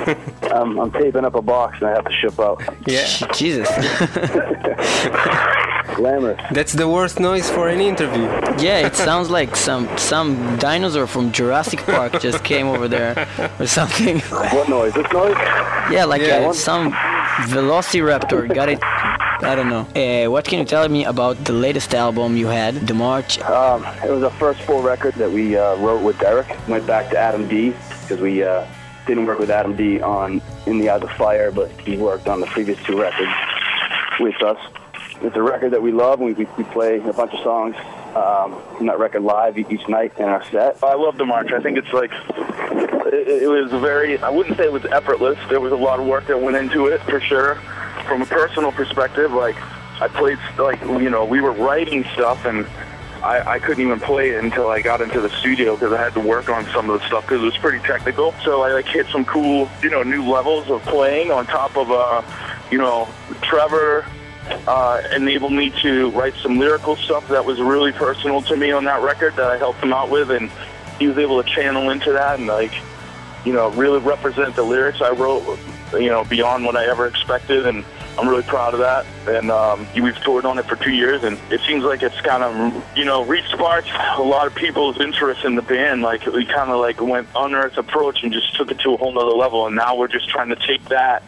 [0.56, 2.62] Um, I'm taping up a box and I have to ship out.
[2.86, 3.06] Yeah.
[3.34, 3.68] Jesus.
[5.96, 6.40] Glamorous.
[6.52, 8.22] That's the worst noise for an interview.
[8.58, 13.26] yeah, it sounds like some some dinosaur from Jurassic Park just came over there
[13.58, 14.20] or something.
[14.56, 14.94] What noise?
[14.94, 15.36] This noise?
[15.90, 16.48] Yeah, like Yeah.
[16.48, 16.92] uh, some
[17.52, 18.78] Velociraptor got it.
[18.82, 19.86] I don't know.
[19.94, 23.38] Uh, what can you tell me about the latest album you had, The March?
[23.42, 26.48] Um, it was our first full record that we uh, wrote with Derek.
[26.68, 28.66] Went back to Adam D because we uh,
[29.06, 32.40] didn't work with Adam D on In the Eyes of Fire, but he worked on
[32.40, 33.32] the previous two records
[34.20, 34.58] with us.
[35.22, 37.74] It's a record that we love, and we, we, play a bunch of songs
[38.14, 40.82] um, from that record live each night in our set.
[40.82, 41.52] I love the march.
[41.52, 42.10] I think it's like
[43.06, 44.18] it, it was very.
[44.18, 45.38] I wouldn't say it was effortless.
[45.48, 47.54] There was a lot of work that went into it for sure.
[48.06, 49.56] From a personal perspective, like
[50.00, 52.66] I played, like you know, we were writing stuff and.
[53.26, 56.14] I, I couldn't even play it until I got into the studio because I had
[56.14, 58.32] to work on some of the stuff because it was pretty technical.
[58.44, 61.90] So I like hit some cool, you know, new levels of playing on top of,
[61.90, 62.22] uh,
[62.70, 63.08] you know,
[63.42, 64.06] Trevor
[64.68, 68.84] uh, enabled me to write some lyrical stuff that was really personal to me on
[68.84, 70.48] that record that I helped him out with, and
[71.00, 72.72] he was able to channel into that and like,
[73.44, 75.58] you know, really represent the lyrics I wrote,
[75.94, 77.84] you know, beyond what I ever expected, and
[78.18, 79.06] I'm really proud of that.
[79.26, 82.42] And um, we've toured on it for two years, and it seems like it's kind
[82.42, 86.02] of, you know, re-sparked a lot of people's interest in the band.
[86.02, 88.96] Like we kind of like went on unearth approach and just took it to a
[88.96, 91.22] whole nother level, and now we're just trying to take that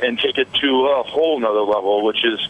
[0.00, 2.40] and take it to a whole nother level, which is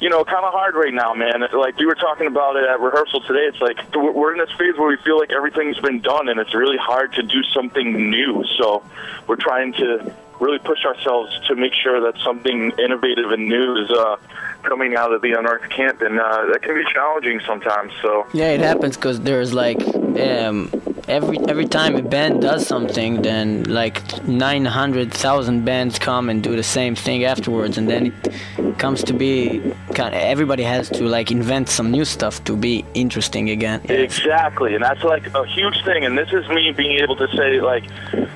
[0.00, 1.40] you know, kind of hard right now, man.
[1.52, 3.46] Like we were talking about it at rehearsal today.
[3.46, 6.40] It's like we're we're in this phase where we feel like everything's been done, and
[6.40, 8.44] it's really hard to do something new.
[8.58, 8.84] So
[9.26, 10.14] we're trying to
[10.44, 14.16] really push ourselves to make sure that something innovative and new is uh,
[14.64, 17.92] coming out of the unearthed camp, and uh, that can be challenging sometimes.
[18.02, 19.80] So Yeah, it happens because there's like
[20.18, 20.70] um,
[21.08, 23.96] every every time a band does something, then like
[24.26, 28.12] nine hundred thousand bands come and do the same thing afterwards, and then
[28.58, 29.60] it comes to be
[29.94, 30.14] kind.
[30.14, 33.80] Of, everybody has to like invent some new stuff to be interesting again.
[33.88, 36.04] Exactly, and that's like a huge thing.
[36.04, 37.84] And this is me being able to say, like,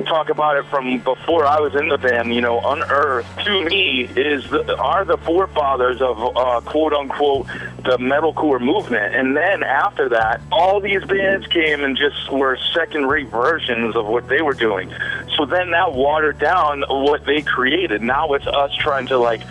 [0.06, 2.34] talk about it from before I was in the band.
[2.34, 7.46] You know, Unearth to me is the, are the forefathers of uh, quote unquote
[7.84, 9.14] the metalcore movement.
[9.14, 14.28] And then after that, all these bands came and just were second-rate versions of what
[14.28, 14.92] they were doing.
[15.36, 18.02] So then that watered down what they created.
[18.02, 19.42] Now it's us trying to like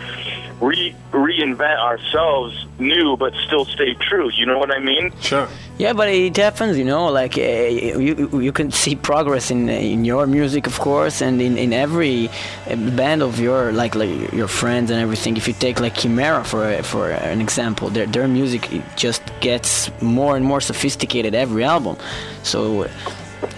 [0.60, 4.30] re reinvent ourselves new, but still stay true.
[4.30, 5.12] You know what I mean?
[5.20, 5.48] Sure.
[5.78, 7.06] Yeah, but it happens, you know.
[7.06, 11.56] Like uh, you, you can see progress in in your music, of course, and in,
[11.56, 12.28] in every
[12.68, 15.36] uh, band of your like like your friends and everything.
[15.36, 19.90] If you take like Chimaira for for an example, their their music it just gets
[20.02, 21.96] more and more sophisticated every album.
[22.42, 22.88] So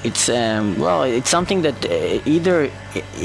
[0.05, 2.71] it's um, well, it's something that uh, either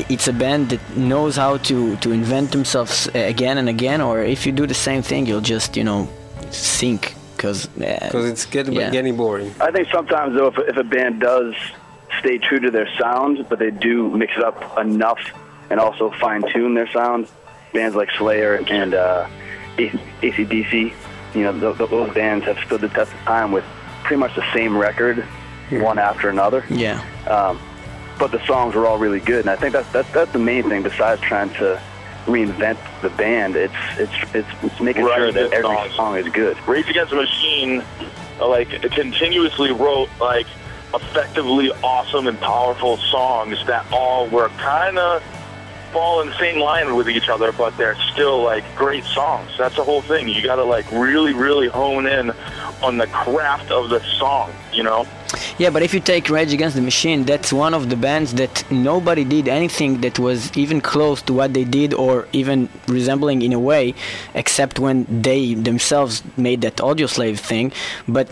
[0.09, 4.21] it's a band that knows how to to invent themselves uh, again and again, or
[4.21, 6.07] if you do the same thing, you'll just you know
[6.51, 8.89] sink because Because it's getting, Yeah.
[8.91, 9.53] getting boring.
[9.59, 11.53] I think sometimes though, if, if a band does
[12.19, 15.19] stay true to their sound, but they do mix it up enough
[15.69, 17.27] and also fine tune their sound,
[17.73, 19.27] bands like Slayer and uh,
[20.21, 20.93] ACDC,
[21.33, 23.65] you know, th- th- those bands have stood the test of time with
[24.03, 25.25] pretty much the same record,
[25.71, 26.65] one after another.
[26.69, 27.03] yeah.
[27.27, 27.59] Um,
[28.17, 30.63] but the songs were all really good, and I think that's that's that's the main
[30.69, 30.83] thing.
[30.83, 31.81] Besides trying to
[32.25, 35.95] reinvent the band, it's it's it's, it's making Writing sure that good every songs.
[35.95, 36.57] song is good.
[36.67, 37.83] Rage Against the Machine,
[38.39, 40.47] uh, like continuously wrote like
[40.93, 45.21] effectively awesome and powerful songs that all were kind of
[45.95, 49.49] fall in the same line with each other, but they're still like great songs.
[49.57, 50.27] That's the whole thing.
[50.27, 52.31] You got to like really, really hone in
[52.83, 54.51] on the craft of the song.
[54.73, 55.07] You know.
[55.57, 58.53] Yeah, but if you take Rage Against the Machine, that's one of the bands that
[58.69, 63.53] nobody did anything that was even close to what they did or even resembling in
[63.53, 63.95] a way,
[64.33, 67.71] except when they themselves made that Audioslave thing.
[68.07, 68.27] But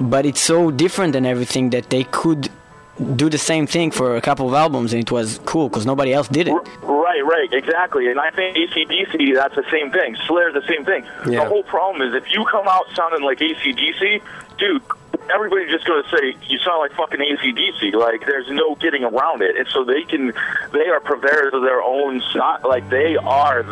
[0.00, 2.48] but it's so different than everything that they could
[3.16, 6.12] do the same thing for a couple of albums and it was cool because nobody
[6.12, 6.52] else did it.
[6.82, 8.08] Right, right, exactly.
[8.08, 10.16] And I think ACDC, that's the same thing.
[10.26, 11.04] Slayer's the same thing.
[11.28, 11.44] Yeah.
[11.44, 14.22] The whole problem is if you come out sounding like ACDC,
[14.58, 14.82] dude,
[15.32, 17.94] everybody's just going to say, you sound like fucking ACDC.
[17.94, 19.56] Like, there's no getting around it.
[19.56, 20.32] And so they can,
[20.72, 22.60] they are purveyors of their own style.
[22.64, 23.64] Like, they are,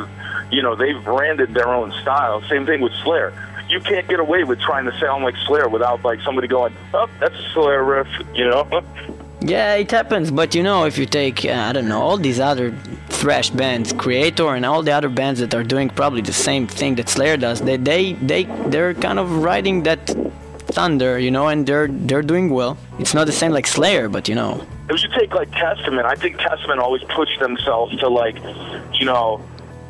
[0.50, 2.42] you know, they've branded their own style.
[2.48, 3.32] Same thing with Slayer.
[3.72, 7.08] You can't get away with trying to sound like Slayer without, like, somebody going, oh,
[7.20, 8.62] that's a Slayer riff, you know?
[9.40, 12.38] Yeah, it happens, but you know, if you take, uh, I don't know, all these
[12.38, 12.70] other
[13.08, 16.94] thrash bands, Kreator and all the other bands that are doing probably the same thing
[16.96, 20.06] that Slayer does, they they they they're kind of riding that
[20.78, 22.78] thunder, you know, and they're they're doing well.
[23.00, 24.64] It's not the same like Slayer, but you know.
[24.88, 28.36] if you take like Testament, I think Testament always pushed themselves to like,
[28.94, 29.40] you know,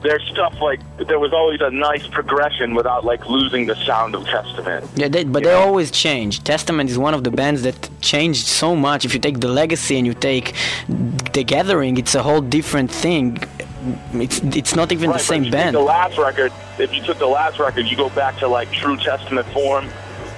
[0.03, 4.25] their stuff like there was always a nice progression without like losing the sound of
[4.27, 4.89] Testament.
[4.97, 6.43] Yeah, they, but they always change.
[6.45, 9.05] Testament is one of the bands that changed so much.
[9.05, 10.55] If you take the Legacy and you take
[10.89, 13.39] the Gathering, it's a whole different thing.
[14.15, 15.77] It's it's not even Right, the same if you take band.
[15.77, 18.97] The last record, if you took the last record, you go back to like True
[18.97, 19.89] Testament form.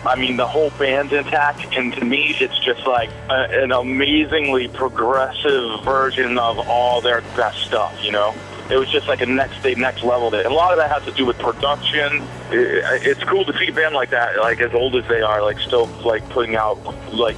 [0.07, 4.69] I mean, the whole band's intact, and to me, it's just like a, an amazingly
[4.69, 7.95] progressive version of all their best stuff.
[8.03, 8.35] You know,
[8.71, 10.31] it was just like a next day, next level.
[10.31, 12.23] There, and a lot of that has to do with production.
[12.51, 15.59] It's cool to see a band like that, like as old as they are, like
[15.59, 16.79] still like putting out
[17.13, 17.37] like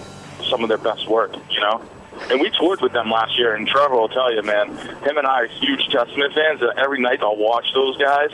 [0.49, 1.35] some of their best work.
[1.51, 1.83] You know.
[2.31, 5.27] And we toured with them last year, and Trevor will tell you, man, him and
[5.27, 6.63] I are huge Testament fans.
[6.63, 8.31] And every night I'll watch those guys.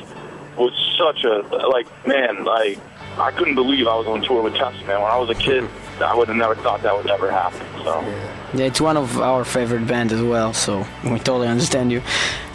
[0.57, 2.78] Was such a like, man, like
[3.18, 5.68] I couldn't believe I was on tour with Testament when I was a kid.
[6.00, 7.60] I would have never thought that would ever happen.
[7.84, 8.00] So
[8.54, 12.02] Yeah, it's one of our favorite bands as well, so we totally understand you.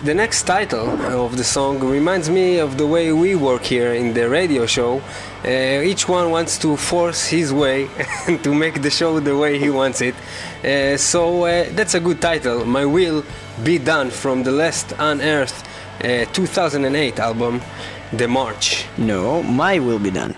[0.03, 0.89] The next title
[1.25, 5.01] of the song reminds me of the way we work here in the radio show.
[5.45, 7.87] Uh, each one wants to force his way
[8.43, 10.15] to make the show the way he wants it.
[10.63, 12.65] Uh, so uh, that's a good title.
[12.65, 13.23] My Will
[13.63, 15.65] Be Done from the last Unearthed
[16.03, 17.61] uh, 2008 album,
[18.13, 18.85] The March.
[18.97, 20.35] No, my will be done.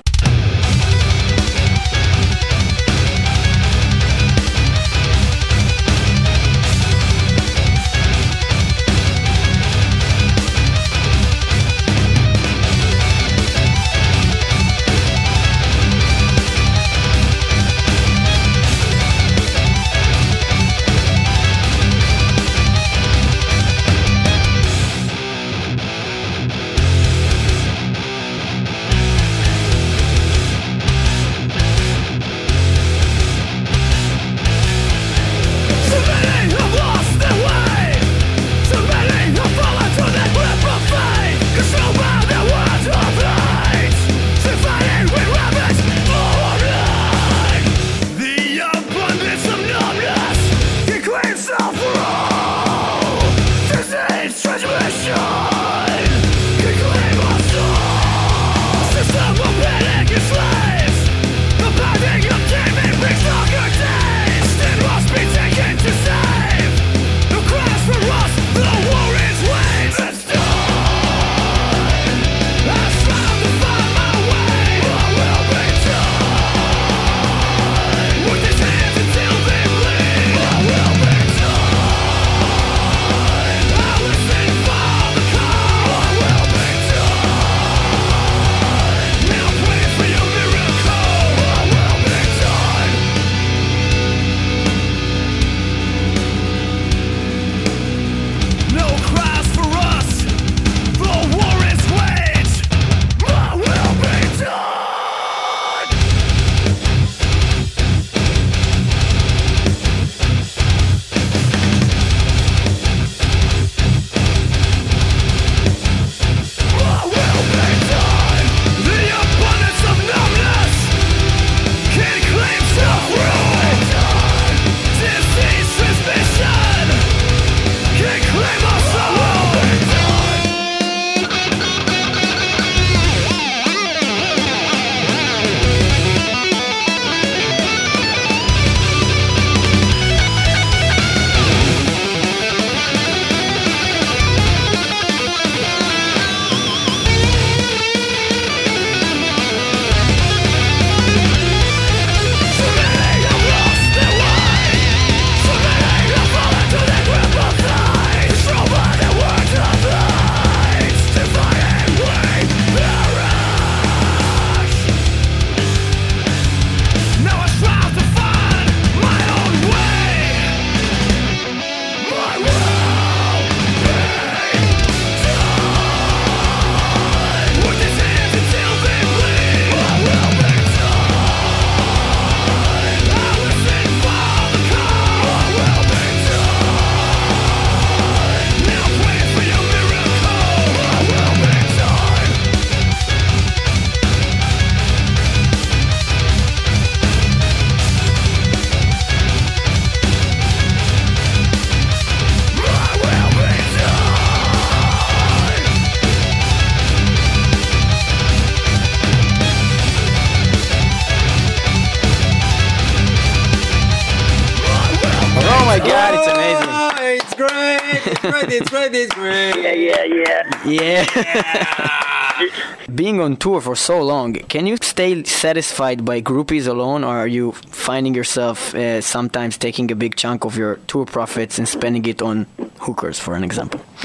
[223.39, 228.13] Tour for so long, can you stay satisfied by groupies alone, or are you finding
[228.13, 232.45] yourself uh, sometimes taking a big chunk of your tour profits and spending it on
[232.79, 233.81] hookers, for an example?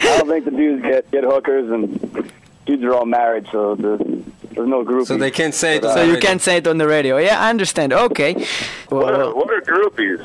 [0.00, 2.32] I don't think the dudes get get hookers, and
[2.66, 4.00] dudes are all married, so there's,
[4.54, 5.06] there's no group.
[5.06, 5.84] So they can't say it.
[5.84, 7.18] Uh, So you can't say it on the radio.
[7.18, 7.92] Yeah, I understand.
[7.92, 8.32] Okay.
[8.88, 10.20] What are, what are groupies?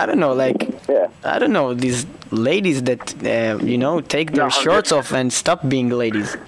[0.00, 1.08] I don't know, like Yeah.
[1.24, 5.12] I don't know these ladies that uh, you know take their No, shorts just- off
[5.18, 6.36] and stop being ladies.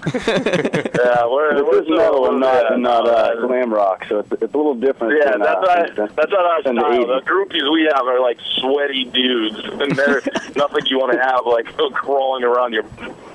[1.05, 4.05] Yeah, we're, This we're is metal and not yeah, and not no, uh, glam rock,
[4.09, 5.13] so it's, it's a little different.
[5.21, 7.07] Yeah, than, that's uh, not than- that's not our than the style.
[7.07, 10.21] The groupies we have are like sweaty dudes, and they're
[10.55, 12.83] nothing you want to have like crawling around your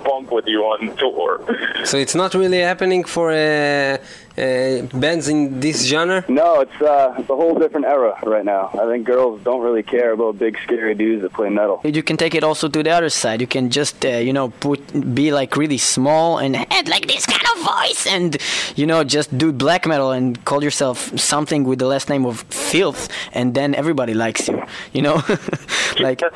[0.05, 1.41] bunk with you on tour.
[1.85, 3.97] So it's not really happening for uh,
[4.37, 6.23] uh, bands in this genre.
[6.29, 8.71] No, it's uh, it's a whole different era right now.
[8.75, 11.81] I think girls don't really care about big scary dudes that play metal.
[11.85, 13.41] You can take it also to the other side.
[13.41, 14.81] You can just uh, you know put
[15.15, 18.07] be like really small and And like this kind of voice.
[18.07, 18.37] and
[18.77, 22.41] you know just do black metal and call yourself something with the last name of
[22.73, 25.15] filth and then everybody likes you you know
[26.07, 26.31] like We'll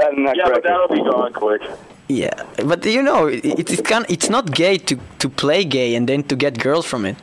[0.00, 1.62] that in that yeah, but that'll be gone quick.
[2.08, 2.34] Yeah
[2.64, 6.22] but you know it, it's kind it's not gay to to play gay and then
[6.22, 7.16] to get girls from it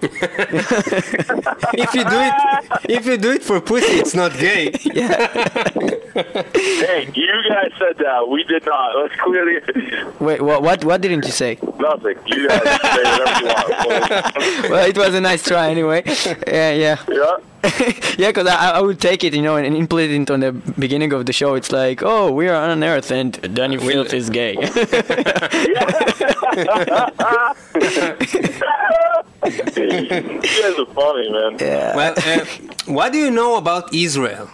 [0.02, 2.34] If you do it,
[2.88, 4.72] if you do it for pussy, it's not gay.
[6.90, 8.26] Hey, you guys said that.
[8.28, 8.96] We did not.
[8.96, 9.60] Let's clearly
[10.18, 12.16] wait what what, what didn't you say nothing.
[12.26, 14.70] You guys say whatever you want.
[14.70, 16.02] well it was a nice try anyway
[16.46, 17.36] yeah yeah Yeah.
[18.18, 21.12] yeah, because I, I would take it, you know, and implement it on the beginning
[21.12, 21.54] of the show.
[21.54, 24.56] It's like, oh, we are Unearth, and Dani Filth is gay.
[29.42, 31.56] You guys are funny, man.
[31.58, 31.96] Yeah.
[31.96, 32.44] Well, uh,
[32.86, 34.48] what do you know about Israel?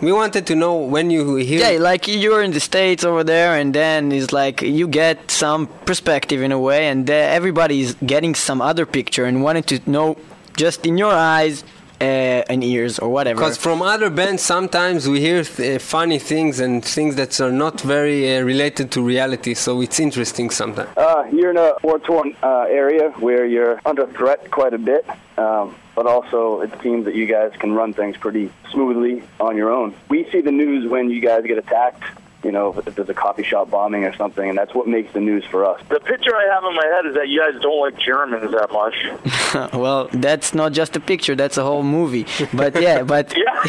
[0.00, 1.60] We wanted to know when you hear.
[1.60, 5.66] yeah, like you're in the States over there, and then it's like you get some
[5.84, 10.16] perspective in a way, and uh, everybody's getting some other picture and wanted to know
[10.56, 11.64] just in your eyes
[12.00, 12.04] uh,
[12.48, 13.40] and ears or whatever.
[13.40, 17.52] Because from other bands, sometimes we hear th- uh, funny things and things that are
[17.52, 20.88] not very uh, related to reality, so it's interesting sometimes.
[20.96, 25.06] Uh, you're in a war-torn uh, area where you're under threat quite a bit,
[25.38, 29.70] um, but also it seems that you guys can run things pretty smoothly on your
[29.70, 29.94] own.
[30.08, 32.04] We see the news when you guys get attacked,
[32.42, 35.20] you know, if there's a coffee shop bombing or something, and that's what makes the
[35.20, 35.80] news for us.
[35.90, 38.72] The picture I have in my head is that you guys don't like Germans that
[38.72, 39.72] much.
[39.74, 42.26] well, that's not just a picture; that's a whole movie.
[42.54, 43.60] But yeah, but Yeah.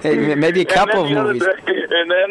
[0.36, 1.42] maybe a couple of and then the movies.
[1.64, 2.30] Thing, and then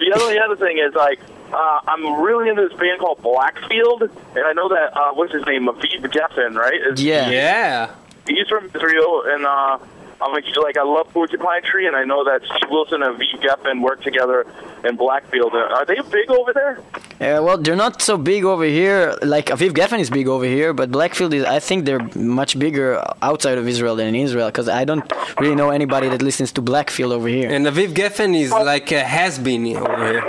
[0.00, 1.20] the other, the other thing is like
[1.52, 5.44] uh, I'm really into this band called Blackfield, and I know that uh, what's his
[5.46, 6.80] name, Aviv Geffen, right?
[6.92, 7.28] Is- Yeah.
[7.30, 7.90] Yeah.
[8.26, 9.78] he's from Israel, and uh,
[10.22, 13.40] I'm like, like I love Porcupine Tree, and I know that Steve Wilson and Aviv
[13.42, 14.46] Geffen work together
[14.84, 15.52] in Blackfield.
[15.52, 16.78] Uh, Are they big over there?
[17.20, 19.16] Yeah, well, they're not so big over here.
[19.22, 21.44] Like Aviv Geffen is big over here, but Blackfield is.
[21.44, 25.04] I think they're much bigger outside of Israel than in Israel because I don't
[25.40, 27.50] really know anybody that listens to Blackfield over here.
[27.50, 30.24] And Aviv Geffen is like a has-been over here.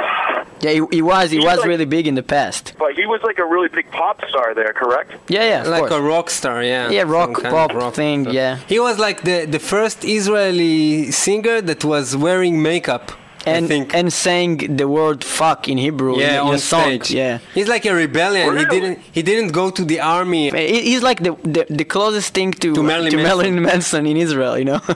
[0.64, 1.26] Yeah, he, he was.
[1.32, 2.74] He He's was like- really big in the past.
[2.84, 5.10] But he was like a really big pop star there, correct?
[5.30, 5.94] Yeah, yeah, of like course.
[5.94, 6.90] a rock star, yeah.
[6.90, 8.34] Yeah, rock, Some kind pop of rock thing, star.
[8.34, 8.54] yeah.
[8.74, 13.06] He was like the the first Israeli singer that was wearing makeup.
[13.48, 13.94] I and think.
[13.94, 16.84] and saying the word "fuck" in Hebrew yeah, in, in on a song.
[16.84, 17.12] stage.
[17.12, 17.40] Yeah.
[17.54, 18.58] he's like a rebellion.
[18.58, 19.00] He didn't.
[19.18, 20.44] He didn't go to the army.
[20.92, 23.24] He's like the, the, the closest thing to, To Marilyn Manson.
[23.24, 24.80] Marilyn Manson in Israel, you know.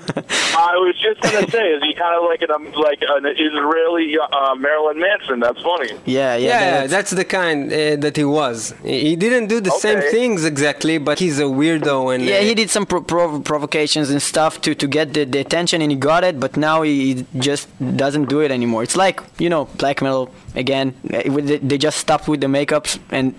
[0.69, 4.17] I was just gonna say, is he kind of like an um, like an Israeli
[4.19, 5.39] uh, Marilyn Manson?
[5.39, 5.91] That's funny.
[6.05, 6.47] yeah, yeah.
[6.47, 8.73] Yeah, that's- that's the kind uh, that he was.
[8.83, 12.41] He he didn't do the same things exactly, but he's a weirdo and Yeah, uh,
[12.49, 15.91] he did some pro- pro- provocations and stuff to, to get the, the attention, and
[15.91, 16.35] he got it.
[16.39, 17.65] But now he just
[18.03, 18.83] doesn't do it anymore.
[18.83, 20.93] It's like you know, black metal again.
[21.11, 21.29] eh,
[21.61, 23.33] They just stopped with the makeups and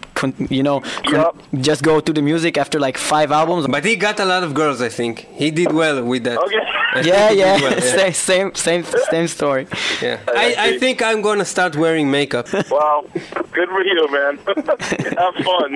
[0.50, 1.36] you know, con- Yup.
[1.60, 3.66] just go to the music after like five albums.
[3.66, 5.26] But he got a lot of girls, I think.
[5.42, 6.38] He did well with that.
[6.38, 6.56] Okay.
[7.04, 9.66] Yeah, yeah, well, same, same, same, same story.
[10.02, 10.18] yeah.
[10.26, 12.46] I, I think I'm gonna start wearing makeup.
[12.70, 13.04] Wow,
[13.52, 14.38] good for you, man.
[15.18, 15.70] Have fun.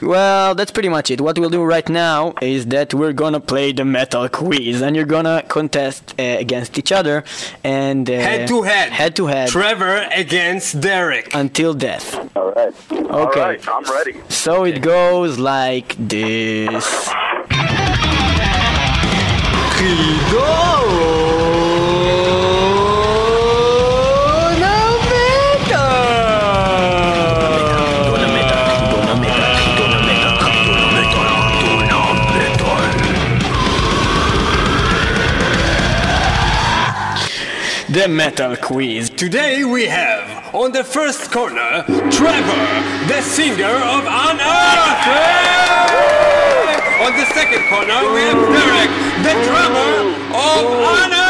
[0.01, 1.21] Well, that's pretty much it.
[1.21, 5.05] What we'll do right now is that we're gonna play the metal quiz, and you're
[5.05, 7.25] gonna contest uh, against each other,
[7.65, 8.93] and uh, head to head.
[8.93, 11.35] head to head, Trevor against Derek.
[11.35, 12.15] until death.
[12.57, 13.09] Okay.
[13.11, 14.21] All right, I'm ready.
[14.29, 17.09] So it goes like this.
[37.91, 39.11] The Metal Quiz.
[39.11, 40.18] Today we have
[40.55, 42.65] on the first corner Trevor,
[43.07, 45.05] the singer of Unearth.
[47.05, 48.91] On the second corner we have Derek,
[49.25, 49.93] the drummer
[50.33, 50.65] of
[50.99, 51.29] Unearth.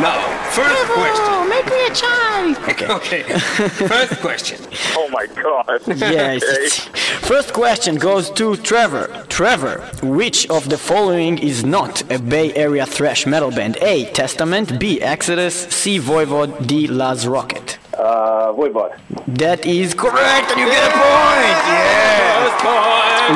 [0.00, 0.18] Now,
[0.52, 1.27] first question.
[1.58, 2.56] Make me a child.
[2.98, 4.58] Okay, first question.
[4.94, 5.80] Oh my god.
[5.98, 6.88] Yes.
[7.28, 9.26] First question goes to Trevor.
[9.28, 13.76] Trevor, which of the following is not a Bay Area thrash metal band?
[13.82, 14.10] A.
[14.12, 14.78] Testament.
[14.78, 15.00] B.
[15.02, 15.54] Exodus.
[15.68, 15.98] C.
[15.98, 16.66] Voivod.
[16.66, 16.86] D.
[16.86, 17.76] Laaz Rockit.
[17.94, 18.96] Uh, Voivod.
[19.26, 21.58] That is correct, and you get a point.
[21.68, 22.38] Yeah.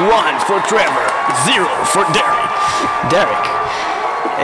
[0.09, 1.07] One for Trevor.
[1.45, 2.53] Zero for Derek.
[3.11, 3.47] Derek.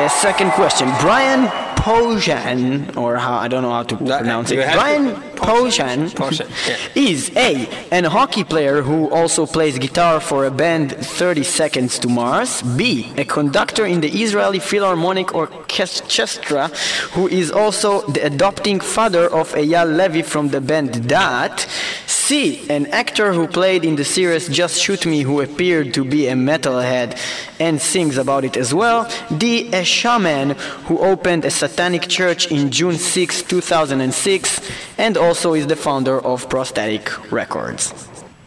[0.05, 0.89] A second question.
[1.01, 1.49] Brian
[1.79, 4.57] Poshan, or how I don't know how to pronounce it.
[4.57, 7.03] Brian Poshan Poshan, yeah.
[7.11, 12.09] is a an hockey player who also plays guitar for a band 30 Seconds to
[12.09, 12.63] Mars.
[12.63, 16.69] B a conductor in the Israeli Philharmonic Orchestra
[17.13, 21.69] who is also the adopting father of Eyal Levi from the band Daath.
[22.07, 26.27] C an actor who played in the series Just Shoot Me who appeared to be
[26.27, 27.19] a metalhead
[27.61, 29.09] and sings about it as well.
[29.37, 30.51] D a shaman
[30.87, 34.61] who opened a satanic church in June 6, 2006
[34.97, 37.93] and also is the founder of Prosthetic Records.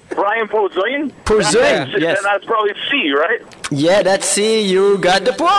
[0.10, 1.12] Brian Pozoyan?
[1.24, 2.18] Pozoyan, yes.
[2.18, 3.42] And that's probably C, right?
[3.72, 4.62] Yeah, that's C.
[4.62, 5.50] You got the point.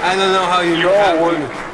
[0.00, 0.76] I don't know how you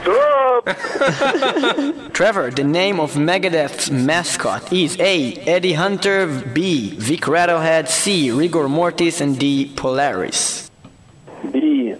[0.06, 0.64] Up.
[2.14, 5.34] Trevor, the name of Megadeth's mascot is A.
[5.46, 6.94] Eddie Hunter, B.
[6.96, 8.30] Vic Rattlehead, C.
[8.30, 9.72] Rigor Mortis, and D.
[9.76, 10.63] Polaris.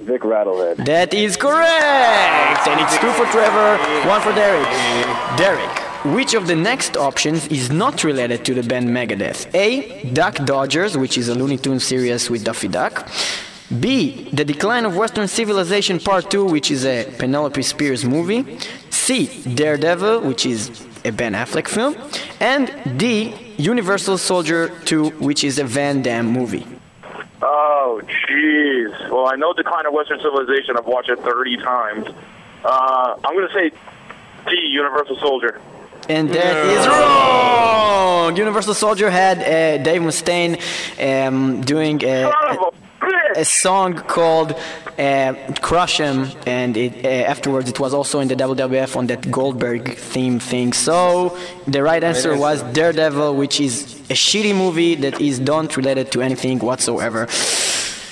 [0.01, 0.85] Vic Rattlehead.
[0.85, 2.69] That is correct!
[2.69, 3.79] And it's two for Trevor,
[4.09, 4.69] one for Derek.
[5.37, 5.79] Derek,
[6.15, 9.55] which of the next options is not related to the band Megadeth?
[9.55, 10.11] A.
[10.13, 13.09] Duck Dodgers, which is a Looney Tunes series with Daffy Duck.
[13.81, 14.29] B.
[14.33, 18.59] The Decline of Western Civilization Part 2, which is a Penelope Spheeris movie.
[18.91, 19.27] C.
[19.55, 21.97] Daredevil, which is a Ben Affleck film.
[22.41, 23.35] And D.
[23.57, 26.67] Universal Soldier 2, which is a Van Damme movie.
[27.87, 29.11] Oh, jeez.
[29.11, 30.75] Well, I know Decline of Western Civilization.
[30.79, 32.07] I've watched it 30 times.
[32.65, 33.71] Uh, I'm going to say
[34.49, 35.61] D, Universal Soldier.
[36.09, 38.37] And that is wrong!
[38.37, 40.55] Universal Soldier had uh, Dave Mustaine
[40.99, 42.71] um, doing a, a
[43.37, 44.53] a song called
[44.99, 45.33] uh,
[45.87, 50.39] Him," and it, uh, afterwards it was also in the WWF on that Goldberg theme
[50.39, 50.73] thing.
[50.73, 56.13] So the right answer was Daredevil, which is a shitty movie that is not related
[56.13, 57.27] to anything whatsoever.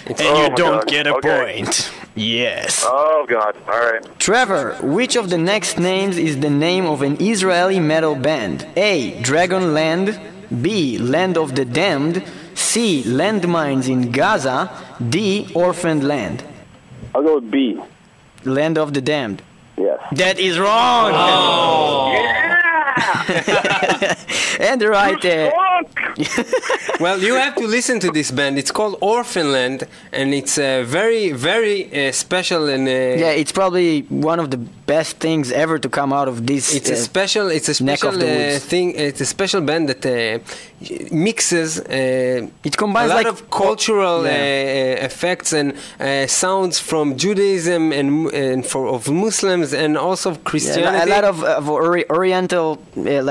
[0.07, 0.86] And Oh you don't God.
[0.88, 1.55] get a Okay.
[1.62, 1.90] point.
[2.14, 2.84] Yes.
[2.86, 3.57] Oh, God.
[3.66, 4.18] All right.
[4.18, 8.66] Trevor, which of the next names is the name of an Israeli metal band?
[8.76, 9.12] A.
[9.22, 10.18] Dragonland.
[10.61, 10.98] B.
[10.98, 12.22] Land of the Damned.
[12.55, 13.03] C.
[13.07, 14.70] Landmines in Gaza.
[15.09, 15.48] D.
[15.55, 16.44] Orphaned Land.
[17.14, 17.80] I'll go with B.
[18.44, 19.40] Land of the Damned.
[19.78, 19.98] Yes.
[20.12, 21.12] That is wrong.
[21.14, 22.48] Oh.
[24.61, 25.24] and the right.
[25.24, 27.01] Uh, Fuck!
[27.01, 28.59] Well, you have to listen to this band.
[28.59, 32.86] It's called Orphaned Land, and it's uh, very, very uh, special and.
[32.86, 36.74] Uh, yeah, it's probably one of the best things ever to come out of this.
[36.74, 37.48] It's a uh, special.
[37.50, 38.94] It's a special uh, thing.
[38.96, 40.38] It's a special band that uh,
[41.10, 41.78] mixes.
[41.80, 44.32] Uh, It combines a lot like of cultural Yeah.
[44.32, 50.38] uh, effects and uh, sounds from Judaism and and for of Muslims and also of
[50.84, 52.78] Yeah, a lot of, of ori- Oriental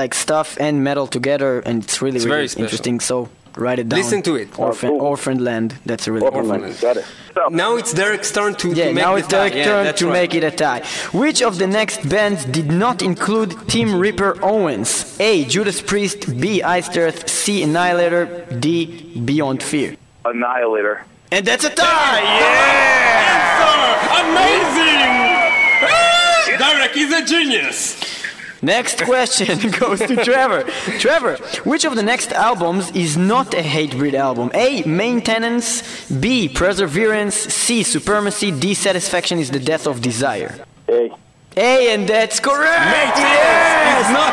[0.00, 3.00] like stuff and metal together, and it's really It's really interesting.
[3.00, 3.98] So write it down.
[4.00, 4.58] Listen to it.
[4.58, 5.06] Orphan, Oh, cool.
[5.08, 5.74] Orphaned Land.
[5.86, 6.74] That's a really good one.
[6.80, 7.04] Got it.
[7.50, 9.48] now it's Derek's turn to, Yeah, to make now it's tie.
[9.50, 10.12] Derek's Yeah, turn to right.
[10.12, 10.80] make it a tie.
[11.12, 15.16] Which of the next bands did not include Tim Ripper Owens?
[15.20, 15.44] A.
[15.44, 16.38] Judas Priest.
[16.40, 16.62] B.
[16.62, 17.28] Iced Earth.
[17.28, 17.62] C.
[17.62, 18.46] Annihilator.
[18.58, 18.86] D.
[19.24, 19.96] Beyond Fear.
[20.24, 21.04] Annihilator.
[21.32, 22.20] And that's a tie!
[22.22, 24.22] Yeah!
[24.22, 26.58] Amazing!
[26.62, 28.21] Derek is a genius.
[28.62, 30.62] Next question goes to Trevor.
[30.98, 34.52] Trevor, which of the next albums is not a Hatebreed album?
[34.54, 34.84] A.
[34.84, 36.08] Maintenance.
[36.08, 36.48] B.
[36.48, 37.34] Perseverance.
[37.34, 37.82] C.
[37.82, 38.52] Supremacy.
[38.52, 38.74] D.
[38.74, 40.64] Satisfaction is the death of desire.
[40.88, 41.10] A.
[41.56, 43.18] A, and that's correct!
[43.18, 44.00] Yes!
[44.00, 44.32] It's not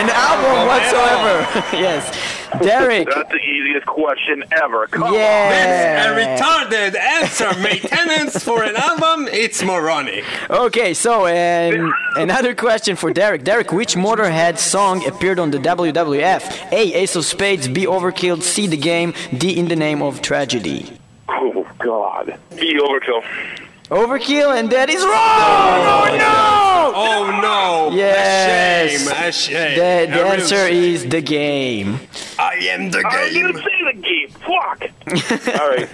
[0.00, 1.76] An album whatsoever.
[1.76, 2.10] yes.
[2.60, 3.08] Derek.
[3.14, 4.86] That's the easiest question ever.
[4.88, 5.14] Come on.
[5.14, 6.12] Yeah.
[6.12, 7.52] A retarded answer.
[7.60, 9.28] Maintenance for an album.
[9.30, 10.24] It's moronic.
[10.50, 13.44] Okay, so um, and another question for Derek.
[13.44, 16.72] Derek, which Motorhead song appeared on the WWF?
[16.72, 16.94] A.
[16.94, 17.68] Ace of Spades.
[17.68, 17.86] B.
[17.86, 18.42] Overkill.
[18.42, 18.66] C.
[18.66, 19.14] The Game.
[19.36, 19.58] D.
[19.58, 20.98] In the Name of Tragedy.
[21.28, 22.38] Oh, God.
[22.56, 23.24] B, overkill.
[23.90, 25.12] Overkill, and Daddy's wrong!
[25.14, 26.92] Oh no!
[26.98, 27.40] Oh
[27.90, 27.96] no!
[27.96, 29.06] Yes.
[29.06, 29.28] A shame.
[29.28, 29.78] A shame.
[29.78, 30.94] The, the real answer shame.
[30.94, 32.00] is The Game.
[32.38, 33.46] I am the I game.
[33.46, 34.28] didn't say the game.
[34.30, 35.60] Fuck.
[35.60, 35.88] All right.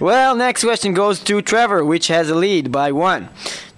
[0.00, 3.28] Well, next question goes to Trevor, which has a lead by one.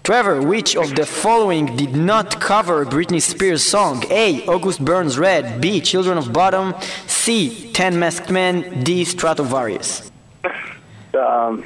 [0.03, 4.05] Trevor, which of the following did not cover Britney Spears' song?
[4.11, 4.45] A.
[4.47, 5.63] August Burns Red.
[5.63, 5.81] B.
[5.81, 6.75] Children of Bodom.
[7.09, 7.71] C.
[7.73, 8.85] Ten Masked Men.
[8.85, 9.05] D.
[9.05, 10.11] Stratovarius.
[11.15, 11.65] Um,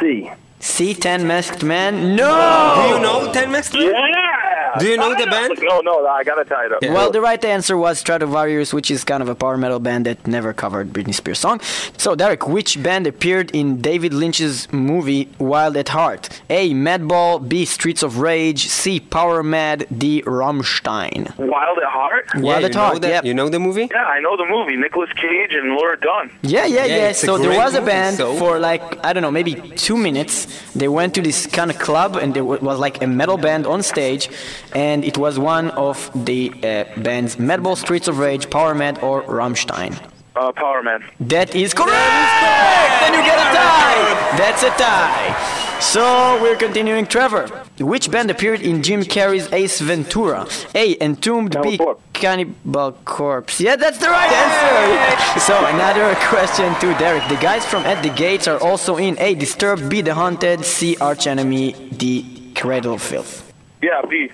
[0.00, 0.28] C.
[0.60, 0.94] C.
[0.94, 2.14] Ten Masked Man?
[2.16, 2.28] No
[2.76, 3.92] Do you know Ten Masked Men?
[3.94, 4.78] Yeah.
[4.78, 5.58] Do you know the I band?
[5.62, 6.78] No, no, I gotta tie it up.
[6.82, 6.92] Yeah.
[6.94, 10.24] Well, the right answer was Stratovarius, which is kind of a power metal band that
[10.28, 11.58] never covered Britney Spears' song.
[11.98, 16.40] So, Derek, which band appeared in David Lynch's movie Wild at Heart?
[16.50, 16.72] A.
[16.72, 17.48] Madball.
[17.48, 17.64] B.
[17.64, 18.68] Streets of Rage.
[18.68, 19.00] C.
[19.00, 19.86] Power Mad.
[19.96, 20.22] D.
[20.22, 21.36] Rammstein.
[21.38, 22.26] Wild at Heart.
[22.36, 23.24] Wild at Heart, that- yep.
[23.24, 23.88] You know the movie?
[23.90, 24.76] Yeah, I know the movie.
[24.76, 26.30] Nicolas Cage and Laura Dern.
[26.42, 27.12] Yeah, yeah, Yeah, yeah.
[27.12, 30.46] So there great was a band so- for like I don't know, maybe two minutes.
[30.74, 33.82] They went to this kind of club, and there was like a metal band on
[33.82, 34.28] stage,
[34.74, 39.22] and it was one of the uh, bands Madball, Streets of Rage, Power Mad, or
[39.22, 40.09] Rammstein.
[40.36, 41.02] Uh, Power Mad.
[41.20, 41.90] That is correct.
[41.90, 44.36] Then you get a tie.
[44.38, 45.56] That's a tie.
[45.80, 47.06] So we're continuing.
[47.06, 47.48] Trevor,
[47.80, 50.46] which band appeared in Jim Carrey's Ace Ventura?
[50.74, 50.96] A.
[51.02, 51.56] Entombed.
[51.62, 51.78] B.
[51.78, 52.02] Cannibal Corpse.
[52.12, 53.60] Cannibal Corpse.
[53.60, 55.40] Yeah, that's the right answer.
[55.40, 57.26] So another question to Derek.
[57.28, 59.34] The guys from At the Gates are also in A.
[59.34, 59.88] Disturbed.
[59.88, 60.02] B.
[60.02, 60.64] The Haunted.
[60.64, 60.96] C.
[61.00, 61.72] Arch Enemy.
[61.96, 62.52] D.
[62.54, 63.52] Cradle of Filth.
[63.82, 64.30] Yeah, B.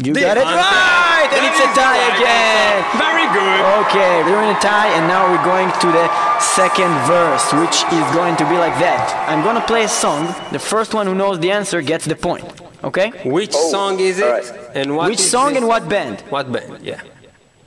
[0.00, 0.62] You The got it Haunted.
[0.62, 2.76] right, and it's a That is the tie right again.
[3.02, 3.60] Very good.
[3.82, 6.06] Okay, we're in a tie, and now we're going to the
[6.38, 9.10] second verse, which is going to be like that.
[9.28, 10.32] I'm gonna play a song.
[10.52, 12.44] The first one who knows the answer gets the point.
[12.84, 13.10] Okay?
[13.28, 14.24] Which oh, song is it?
[14.24, 14.52] alright.
[14.76, 15.58] And what Which is song this?
[15.58, 16.20] and what band?
[16.30, 16.78] What band?
[16.80, 17.00] Yeah.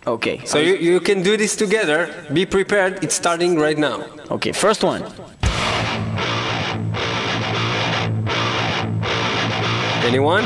[0.07, 0.39] Okay.
[0.45, 2.07] So you, you can do this together.
[2.31, 3.03] Be prepared.
[3.03, 4.05] It's starting right now.
[4.31, 5.03] Okay, first one.
[10.07, 10.45] Anyone?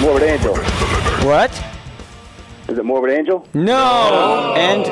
[0.00, 0.56] Morbid Angel.
[1.26, 1.50] What?
[2.68, 3.46] Is it Morbid Angel?
[3.54, 4.54] No.
[4.56, 4.84] And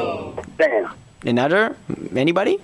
[0.58, 0.92] Damn.
[1.24, 1.76] another?
[2.14, 2.58] Anybody?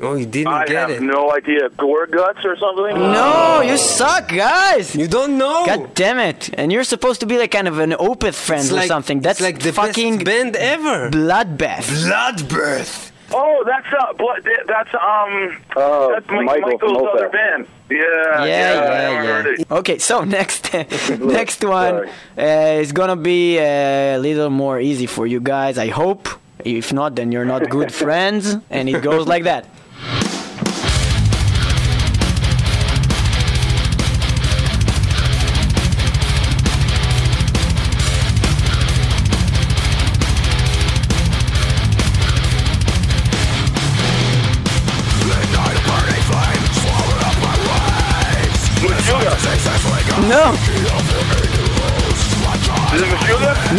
[0.00, 1.02] Oh, you didn't I get have it.
[1.02, 1.68] no idea.
[1.70, 2.96] Gorguts or something?
[2.98, 4.96] No, you suck, guys.
[4.96, 5.64] You don't know.
[5.64, 6.50] God damn it!
[6.58, 9.20] And you're supposed to be like kind of an Opeth friend it's or like, something.
[9.20, 11.08] That's it's like the fucking best band ever.
[11.10, 11.86] bloodbath.
[12.08, 13.11] Bloodbirth.
[13.34, 14.46] Oh, that's uh, blood.
[14.66, 15.56] That's um.
[15.76, 17.66] Oh, that's Michael from Michael's other band.
[17.90, 17.98] Yeah.
[17.98, 19.64] yeah, I yeah, yeah.
[19.78, 20.72] Okay, so next,
[21.20, 22.08] next one
[22.38, 25.78] uh, is gonna be a little more easy for you guys.
[25.78, 26.28] I hope.
[26.64, 29.66] If not, then you're not good friends, and it goes like that.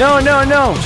[0.04, 0.64] No, no, no.
[0.74, 0.80] Is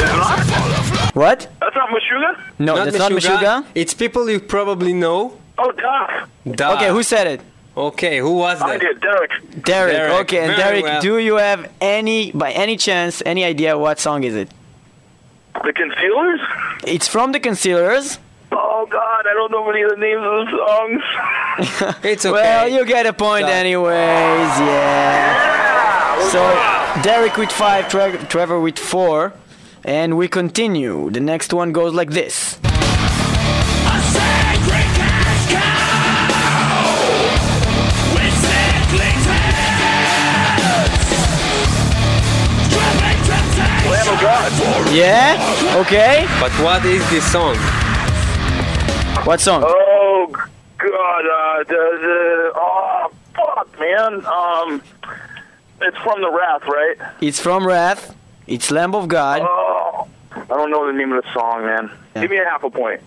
[0.00, 1.14] it not?
[1.14, 1.38] What?
[1.60, 2.40] That's not Meshuggah?
[2.58, 3.64] No, that's not Meshuggah.
[3.76, 5.38] It's people you probably know.
[5.58, 6.28] Oh, Doc.
[6.44, 6.72] Duh.
[6.74, 7.40] Okay, who said it?
[7.76, 8.68] Okay, who was that?
[8.68, 8.80] I that?
[8.80, 9.30] did, Derek.
[9.64, 9.92] Derek.
[9.96, 11.00] Derek, Okay, and very Derek, well.
[11.02, 14.48] do you have any, by any chance, any idea what song is it?
[15.62, 16.40] The Concealers?
[16.84, 18.18] It's from the Concealers.
[18.50, 21.02] Oh, God, I don't know any of the names of the songs.
[22.10, 22.32] It's okay.
[22.32, 23.52] Well, you get a point Done.
[23.52, 25.63] anyways, yeah.
[26.30, 26.42] So,
[27.02, 29.32] Derek with five, Tre- Trevor with four,
[29.84, 31.10] and we continue.
[31.10, 32.58] The next one goes like this.
[42.74, 44.52] Lamb of God.
[44.92, 45.36] Yeah?
[45.80, 46.26] Okay.
[46.40, 47.56] But what is this song?
[49.24, 49.62] What song?
[49.64, 51.24] Oh, God.
[51.26, 54.24] Uh, the, the, oh, fuck, man.
[54.26, 54.82] Um,
[55.80, 56.96] it's from The Wrath, right?
[57.20, 58.14] It's from Wrath.
[58.46, 59.42] It's Lamb of God.
[59.42, 61.90] Oh, I don't know the name of the song, man.
[62.14, 63.00] Give me a half a point.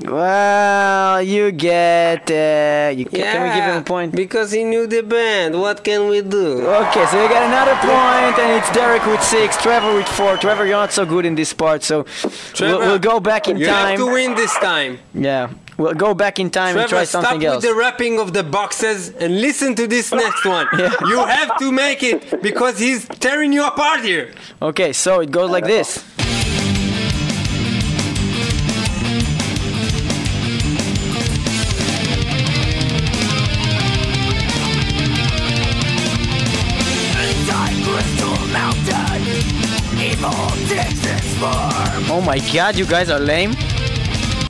[0.00, 2.28] Well, you get.
[2.30, 4.14] Uh, you, Can we give him a point?
[4.14, 5.60] Because he knew the band.
[5.60, 6.66] What can we do?
[6.66, 10.36] Okay, so you get another point, and it's Derek with six, Trevor with four.
[10.38, 12.06] Trevor, you're not so good in this part, so
[12.58, 13.90] we'll, we'll go back in you time.
[13.90, 14.98] have to win this time.
[15.14, 15.52] Yeah,
[15.82, 18.44] we'll go back in time and try Trevor, stop something with the wrapping of the
[18.44, 20.66] boxes and listen to this next one.
[21.08, 24.32] You have to make it because he's tearing you apart here.
[24.60, 26.04] Okay, so it goes like this.
[37.84, 39.22] Crystal Mountain,
[40.00, 40.30] evil
[40.68, 42.04] takes its form.
[42.10, 43.50] Oh my god, you guys are lame.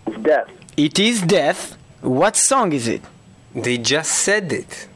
[0.07, 0.62] It's death.
[0.77, 1.77] It is death.
[2.01, 3.03] What song is it?
[3.55, 4.89] They just said it.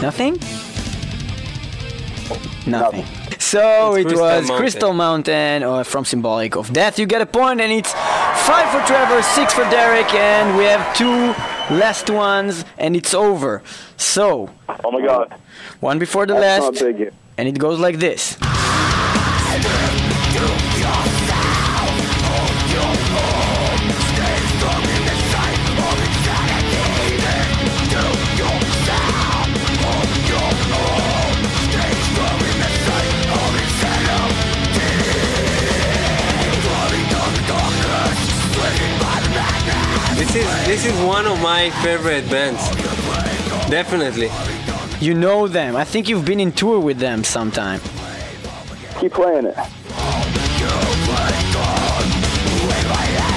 [0.00, 0.38] Nothing?
[2.66, 3.04] Nothing.
[3.38, 4.56] So It's it Crystal was Mountain.
[4.56, 6.98] Crystal Mountain uh, from Symbolic of Death.
[6.98, 10.96] You get a point, and it's five for Trevor, six for Derek, and we have
[10.96, 11.34] two
[11.74, 13.62] last ones, and it's over.
[13.96, 14.48] So
[14.84, 15.34] Oh my God.
[15.80, 17.12] one before the That's last, not big here.
[17.36, 18.36] and it goes like this.
[40.72, 42.66] This is one of my favorite bands.
[43.68, 44.30] Definitely.
[45.06, 45.76] You know them.
[45.76, 47.78] I think you've been in tour with them sometime.
[48.98, 49.54] Keep playing it.
[49.54, 49.68] Not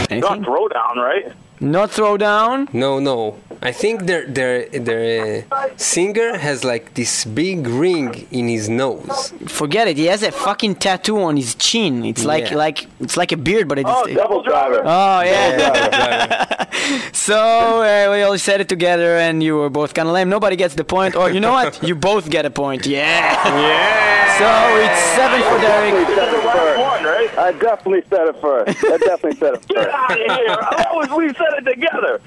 [0.10, 0.46] Anything?
[0.46, 1.34] throwdown, right?
[1.60, 2.74] Not Throwdown.
[2.74, 3.38] No, no.
[3.62, 9.34] I think their their their uh, singer has like this big ring in his nose.
[9.48, 9.98] Forget it.
[9.98, 12.06] He has a fucking tattoo on his chin.
[12.06, 12.58] It's like Yeah.
[12.58, 13.90] like it's like a beard, but it's.
[13.90, 14.82] Oh, DevilDriver.
[14.86, 16.66] Oh yeah.
[17.14, 17.38] so
[17.82, 20.30] uh, we all said it together, and you were both kind of lame.
[20.30, 21.82] Nobody gets the point, or you know what?
[21.84, 22.86] You both get a point.
[22.86, 23.34] Yeah.
[23.66, 24.38] Yeah.
[24.38, 24.50] So
[24.84, 26.45] it's seven for Derek.
[26.56, 27.38] That's the last one, right?
[27.38, 28.84] I definitely said it first.
[28.86, 29.68] I definitely said it first.
[29.70, 29.96] Get first.
[29.96, 30.58] out of here.
[30.62, 32.22] How was we said it together?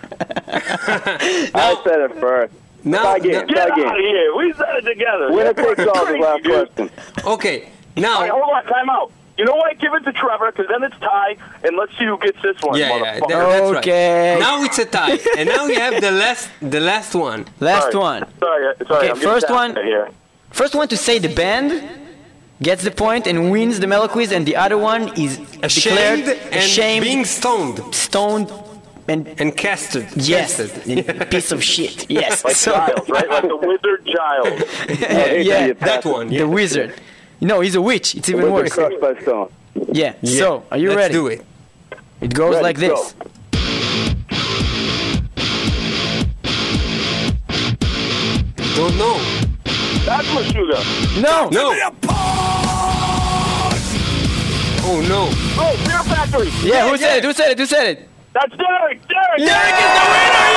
[1.55, 2.53] I said it first.
[2.85, 3.33] Now, Try again.
[3.33, 3.97] now- Get Try out of again.
[4.01, 4.37] here.
[4.37, 5.33] We said it together.
[5.33, 6.91] Winner takes all the last question.
[7.27, 7.63] okay.
[7.65, 7.69] All
[8.21, 9.13] right, Now, hold on, time out.
[9.37, 9.77] You know what?
[9.79, 12.79] Give it to Trevor, because then it's tie, and let's see who gets this one,
[12.79, 13.29] yeah, yeah, motherfucker.
[13.29, 14.31] that- that's Okay.
[14.35, 14.41] right.
[14.41, 17.47] Now it's a tie, and now we have the last the last one.
[17.61, 17.97] Last Sorry.
[17.97, 18.27] one.
[18.41, 18.99] Sorry, sorry.
[18.99, 19.85] Okay, I'm first down one.
[19.85, 20.09] Here.
[20.51, 21.71] First one to say the band
[22.63, 25.65] gets the point and wins the Mellow Quiz, and the other one is declared
[26.21, 28.53] Ashamed and ashamed, being stoned stoned,
[29.07, 30.07] and and casted.
[30.17, 31.09] yes, casted.
[31.09, 32.11] and piece of shit.
[32.21, 32.45] Yes.
[32.45, 33.29] Like So- Giles, right?
[33.29, 34.61] Like the wizard Giles.
[35.47, 36.31] yeah, that one.
[36.33, 36.41] Yeah.
[36.41, 36.95] the wizard.
[37.41, 38.15] No, he's a witch.
[38.17, 38.73] It's even worse.
[38.75, 39.51] crushed by stone.
[39.93, 40.15] Yeah.
[40.23, 40.39] Yeah.
[40.41, 41.15] So, are you Let's ready?
[41.15, 41.45] do it.
[42.21, 43.15] It goes Ready, like this.
[43.15, 44.39] Oh, go.
[48.77, 49.19] Don't know.
[50.05, 51.23] That's Meshuggah.
[51.23, 51.49] No.
[51.51, 52.48] No.
[54.91, 55.29] Oh no.
[55.61, 56.49] Oh, Fear Factory.
[56.65, 57.25] Yeah, who said it?
[57.25, 57.59] Who said it?
[57.59, 58.09] Who said it?
[58.33, 59.05] That's Derek.
[59.05, 59.39] Derek.
[59.45, 60.49] Derek is the winner!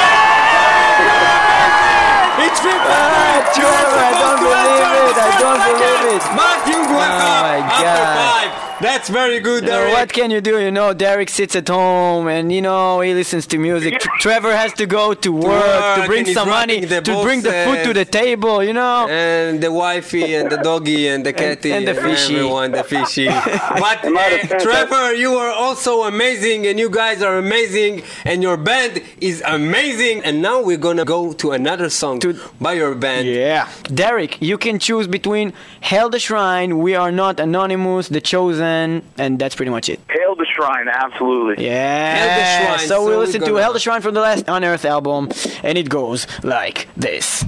[2.41, 5.16] It's Rip Ah, Trevor, I don't believe it.
[5.20, 6.24] I don't believe it.
[6.32, 8.70] Matthew Guaca Oh my after God.
[8.82, 8.91] Five.
[8.91, 10.60] That's very good, You know, what can you do?
[10.60, 13.99] You know, Derek sits at home and you know he listens to music.
[13.99, 17.53] Tr- Trevor has to go to work, work, to bring some money to bring the
[17.66, 18.64] food to the table.
[18.64, 19.08] You know.
[19.10, 22.36] and the wifey and the doggy and the catty and the fishy.
[22.36, 23.28] everyone the fishy
[23.86, 28.38] but Am I uh, Trevor you are also amazing and you guys are amazing and
[28.48, 32.94] your band is amazing and now we're gonna go to another song To- by your
[32.95, 33.68] band Yeah.
[34.03, 35.48] Derek, you can choose between
[35.90, 38.70] Hail the Shrine, We Are Not Anonymous, The Chosen,
[39.18, 39.99] and that's pretty much it.
[40.10, 41.65] Hail the Shrine, absolutely.
[41.65, 42.15] Yeah.
[42.15, 44.22] Hail the Shrine, So so we we're listen to gonna- Hail the Shrine from the
[44.22, 45.30] last Unearth album,
[45.64, 47.45] and it goes like this.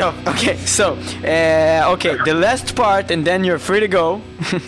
[0.00, 0.42] Cut it off, cut it off.
[0.42, 0.94] Okay, so,
[1.24, 4.20] uh, okay, the last part, and then you're free to go.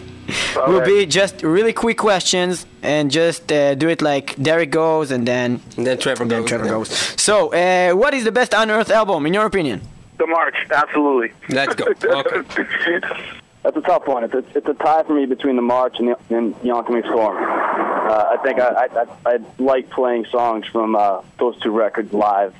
[0.56, 5.26] will be just really quick questions and just uh, do it like Derek goes and
[5.26, 6.48] then And then Trevor then goes.
[6.48, 6.88] Trevor goes.
[7.20, 9.80] So, uh, what is the best Unearthed album in your opinion?
[10.18, 11.32] The March, absolutely.
[11.48, 11.86] Let's go.
[11.86, 13.00] Okay.
[13.62, 14.24] That's a tough one.
[14.24, 17.04] It's a, it's a tie for me between the March and the, and the Oncoming
[17.04, 17.36] Storm.
[17.36, 22.12] Uh, I think I, I, I, I like playing songs from uh, those two records
[22.12, 22.54] live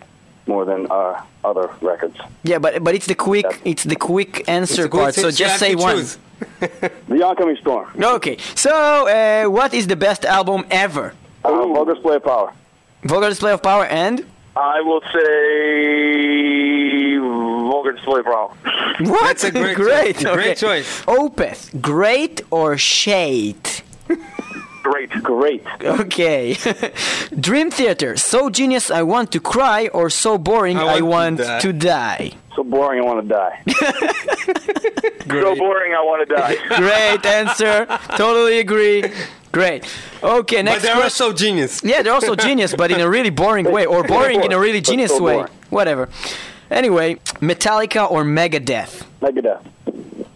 [0.47, 2.16] more than uh, other records.
[2.43, 5.14] Yeah, but but it's the quick it's the quick answer It's a good part.
[5.14, 5.97] So just say one.
[5.97, 6.19] choose.
[7.09, 7.89] The Oncoming Storm.
[8.02, 8.36] Okay.
[8.56, 8.73] So,
[9.06, 11.14] uh, what is the best album ever?
[11.44, 12.52] Uh, Vulgar Display of Power.
[13.05, 14.24] Vulgar Display of Power and
[14.56, 18.56] I will say Vulgar Display Brawl.
[19.01, 19.23] what?
[19.27, 20.16] That's a great great.
[20.16, 20.27] choice.
[20.27, 20.35] okay.
[20.35, 21.02] Great choice.
[21.06, 23.82] Opeth, great or shade?
[24.82, 25.10] Great.
[25.22, 25.64] Great.
[25.82, 26.56] Okay.
[27.40, 31.38] Dream Theater, so genius I want to cry or so boring I, I want, want
[31.38, 31.59] to die.
[31.60, 32.32] to die.
[32.56, 33.62] So boring, I want to die.
[35.32, 36.56] So boring, I want to die.
[36.76, 37.86] Great answer.
[38.16, 39.04] totally agree.
[39.50, 39.86] Great.
[40.22, 40.64] Okay, next.
[40.64, 41.24] But next they're question.
[41.24, 41.82] also genius.
[41.82, 44.80] Yeah, they're also genius, but in a really boring way, or boring in a really
[44.80, 45.46] genius so way.
[45.70, 46.09] Whatever.
[46.70, 49.04] Anyway, Metallica or Megadeth?
[49.20, 49.62] Megadeth.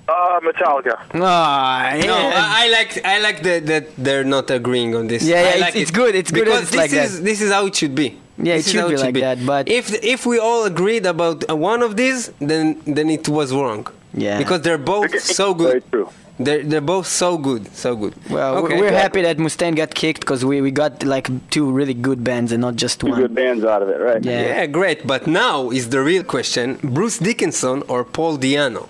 [0.08, 0.96] Uh, Metallica.
[1.14, 2.06] Ah, yeah.
[2.06, 5.22] No, I, I like I like that that they're not agreeing on this.
[5.24, 5.94] Yeah, yeah, I it's- like it's it.
[5.94, 7.04] good, it's good because it's this like that.
[7.06, 8.16] is this is how it should be.
[8.38, 11.06] Yeah, it This is should how be like that, but- if if we all agreed
[11.06, 13.86] about uh, one of these, then then it was wrong.
[14.14, 14.38] Yeah.
[14.38, 15.90] because they're both so Very good.
[15.92, 16.08] true.
[16.38, 18.14] They're they're both so good, so good.
[18.30, 18.80] well, we- okay.
[18.80, 22.52] we're happy that Mustaine got kicked because we, we got like two really good bands
[22.52, 23.20] and not just Two one.
[23.22, 24.22] good bands out of it, right?
[24.24, 24.40] Yeah.
[24.48, 24.98] Yeah, great.
[25.06, 28.84] But now is the real question: Bruce Dickinson or Paul Di'Anno?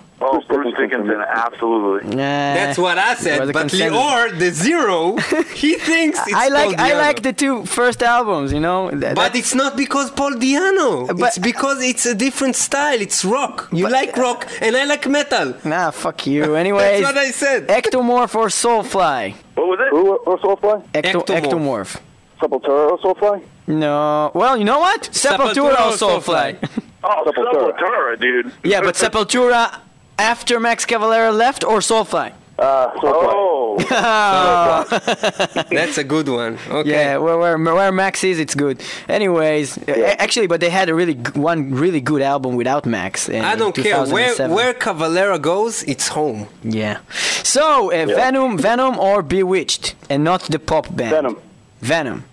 [0.77, 2.09] Bruce Dickinson, absolutely.
[2.15, 3.39] Nah, That's what I said.
[3.39, 3.97] But consensus.
[3.97, 5.17] Lior, the zero,
[5.53, 8.89] he thinks it's I like Paul I like the two first albums, you know.
[8.91, 11.07] Th- But it's not because Paul Di'Anno.
[11.07, 12.99] But- it's because it's a different style.
[13.01, 13.69] It's rock.
[13.71, 15.55] You like rock, and I like metal.
[15.63, 16.55] nah, fuck you.
[16.55, 17.67] Anyway, That's what I said.
[17.67, 19.33] Ektomorf or Soulfly?
[19.55, 19.89] What was it?
[19.89, 20.83] Who or Soulfly?
[20.93, 21.41] Ecto- Ektomorf.
[21.41, 22.01] Ektomorf.
[22.39, 23.41] Sepultura or Soulfly?
[23.67, 24.31] No.
[24.33, 25.01] Well, you know what?
[25.11, 26.55] Sepultura or Soulfly?
[27.03, 27.73] Oh, Sepultura.
[27.77, 28.51] Sepultura, dude.
[28.63, 29.79] yeah, but Sepultura
[30.17, 32.33] after Max Cavalera left or Soulfly?
[32.59, 33.33] Uh, Soulfly.
[33.91, 34.85] Oh,
[35.69, 36.57] That's a good one.
[36.69, 36.89] Okay.
[36.89, 38.81] Yeah, where, where where Max is, it's good.
[39.07, 43.29] Anyways, a- actually, but they had a really one really good album without Max.
[43.29, 44.55] In I don't care where 2007.
[44.55, 45.83] where Cavalera goes.
[45.83, 46.47] It's home.
[46.63, 46.97] Yeah.
[47.43, 51.11] So uh, Venom, Venom or Bewitched, and not the pop band.
[51.11, 51.37] Venom.
[51.81, 52.23] Venom.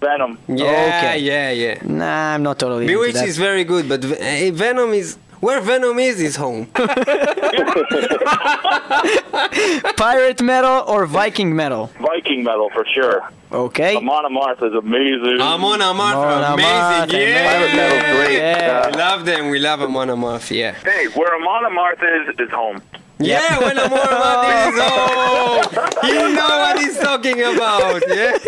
[0.00, 0.38] Venom.
[0.48, 0.64] Yeah,
[1.02, 1.18] Okay.
[1.18, 1.78] yeah, yeah.
[1.84, 2.84] Nah, I'm not totally.
[2.84, 3.26] into Bewitched that.
[3.28, 6.66] is very good, but V- eh, Venom is where Venom is is home.
[9.96, 11.90] pirate metal or Viking metal.
[12.00, 13.28] Viking metal for sure.
[13.50, 13.96] Okay.
[13.96, 15.40] Amon Amarth is amazing.
[15.40, 16.70] Amon Amarth, Amon amazing.
[16.70, 18.36] Amarth, Yeah, Pirate metal's great.
[18.38, 18.86] Yeah.
[18.90, 19.48] We love them.
[19.50, 20.50] We love Amon Amarth.
[20.56, 20.74] Yeah.
[20.84, 22.80] Hey, where Amon Amarth is, is home.
[23.18, 28.02] Yeah, when Amon Amarth is home, you know what he's talking about.
[28.08, 28.38] Yeah.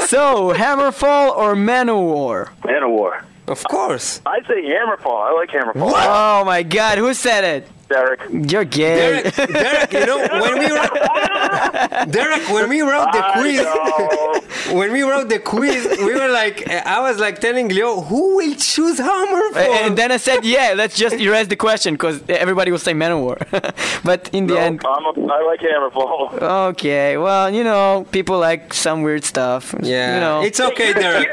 [0.10, 2.48] So Hammerfall or Manowar.
[2.62, 3.22] Manowar.
[3.50, 4.20] Of course.
[4.24, 5.28] I say Hammerfall.
[5.28, 5.92] I like Hammerfall.
[5.92, 7.68] Oh my God, who said it?
[7.90, 8.20] Derek.
[8.52, 8.96] You're gay.
[9.22, 10.94] Derek, Derek, you know when we wrote,
[12.10, 13.60] Derek, when we wrote the I quiz,
[14.70, 14.76] know.
[14.78, 18.54] when we wrote the quiz, we were like, I was like telling Leo, who will
[18.54, 19.58] choose Hammer for?
[19.58, 23.38] and then I said, yeah, let's just erase the question because everybody will say Manowar.
[24.04, 26.42] but in the No, end, I'm a, I like Hammerfall.
[26.70, 29.74] okay, well, you know, people like some weird stuff.
[29.82, 30.42] yeah, You know.
[30.42, 31.28] it's okay, Derek.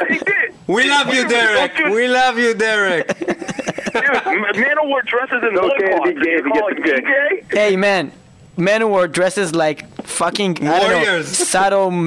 [0.67, 1.77] We love you, Derek.
[1.93, 3.07] We love you, Derek.
[3.07, 6.75] Dude, Manowar dresses in okay to be loincloths.
[6.75, 7.69] gay You if you call get it the gay?
[7.69, 8.11] Hey man,
[8.57, 11.27] Manowar dresses like fucking I don't know, Warriors.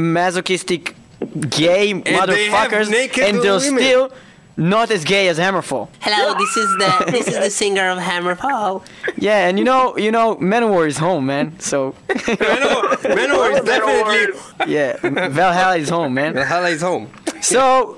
[0.01, 0.95] sadomasochistic
[1.51, 3.79] gay they have motherfuckers, naked and they're women.
[3.83, 4.13] still
[4.57, 5.89] not as gay as Hammerfall.
[6.01, 8.85] Hello, this is the this is the singer of Hammerfall.
[9.17, 11.59] Yeah, and you know, you know, Manowar is home, man.
[11.61, 14.73] So Manowar, Manowar is definitely.
[14.73, 16.35] yeah, Valhalla is home, man.
[16.35, 17.11] The hell is home.
[17.41, 17.97] So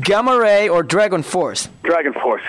[0.00, 1.68] Gamma Ray or Dragon Force?
[1.82, 2.42] Dragon Force.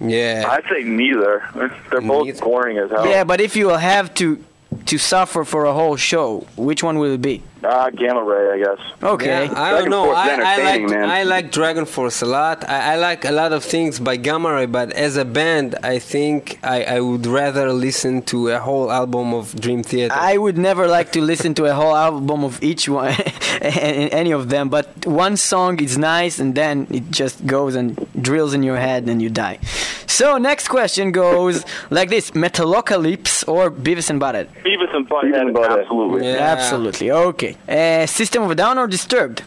[0.00, 0.44] Yeah.
[0.48, 1.48] I'd say neither.
[1.90, 2.40] They're both Neither.
[2.40, 3.06] boring as hell.
[3.06, 4.44] Yeah, but if you will have to
[4.86, 7.42] to suffer for a whole show, which one will it be?
[7.64, 8.78] Ah, Gamma Ray, I guess.
[9.02, 9.46] Okay.
[9.46, 10.12] Yeah, I don't know.
[10.12, 11.08] I, I like entertaining, man.
[11.10, 12.68] I like Dragon Force a lot.
[12.68, 15.98] I, I like a lot of things by Gamma Ray, but as a band, I
[15.98, 20.14] think I, I would rather listen to a whole album of Dream Theater.
[20.14, 23.14] I would never like to listen to a whole album of each one,
[23.62, 24.68] any of them.
[24.68, 29.08] But one song is nice, and then it just goes and drills in your head,
[29.08, 29.58] and you die.
[30.06, 34.48] So next question goes like this: Metalocalypse or Beavis and Butthead?
[34.86, 35.80] Beavis Beavis and Butthead, Butthead.
[35.80, 36.26] absolutely.
[36.26, 36.36] Yeah.
[36.36, 37.10] Absolutely.
[37.10, 37.56] Okay.
[37.68, 39.42] Uh, System of a Down or Disturbed?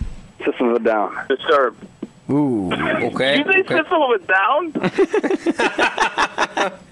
[0.45, 1.25] System of a Down.
[1.27, 1.85] Disturbed.
[2.29, 2.71] Ooh.
[2.71, 3.37] Okay.
[3.39, 3.77] You say okay.
[3.77, 4.71] System of a Down?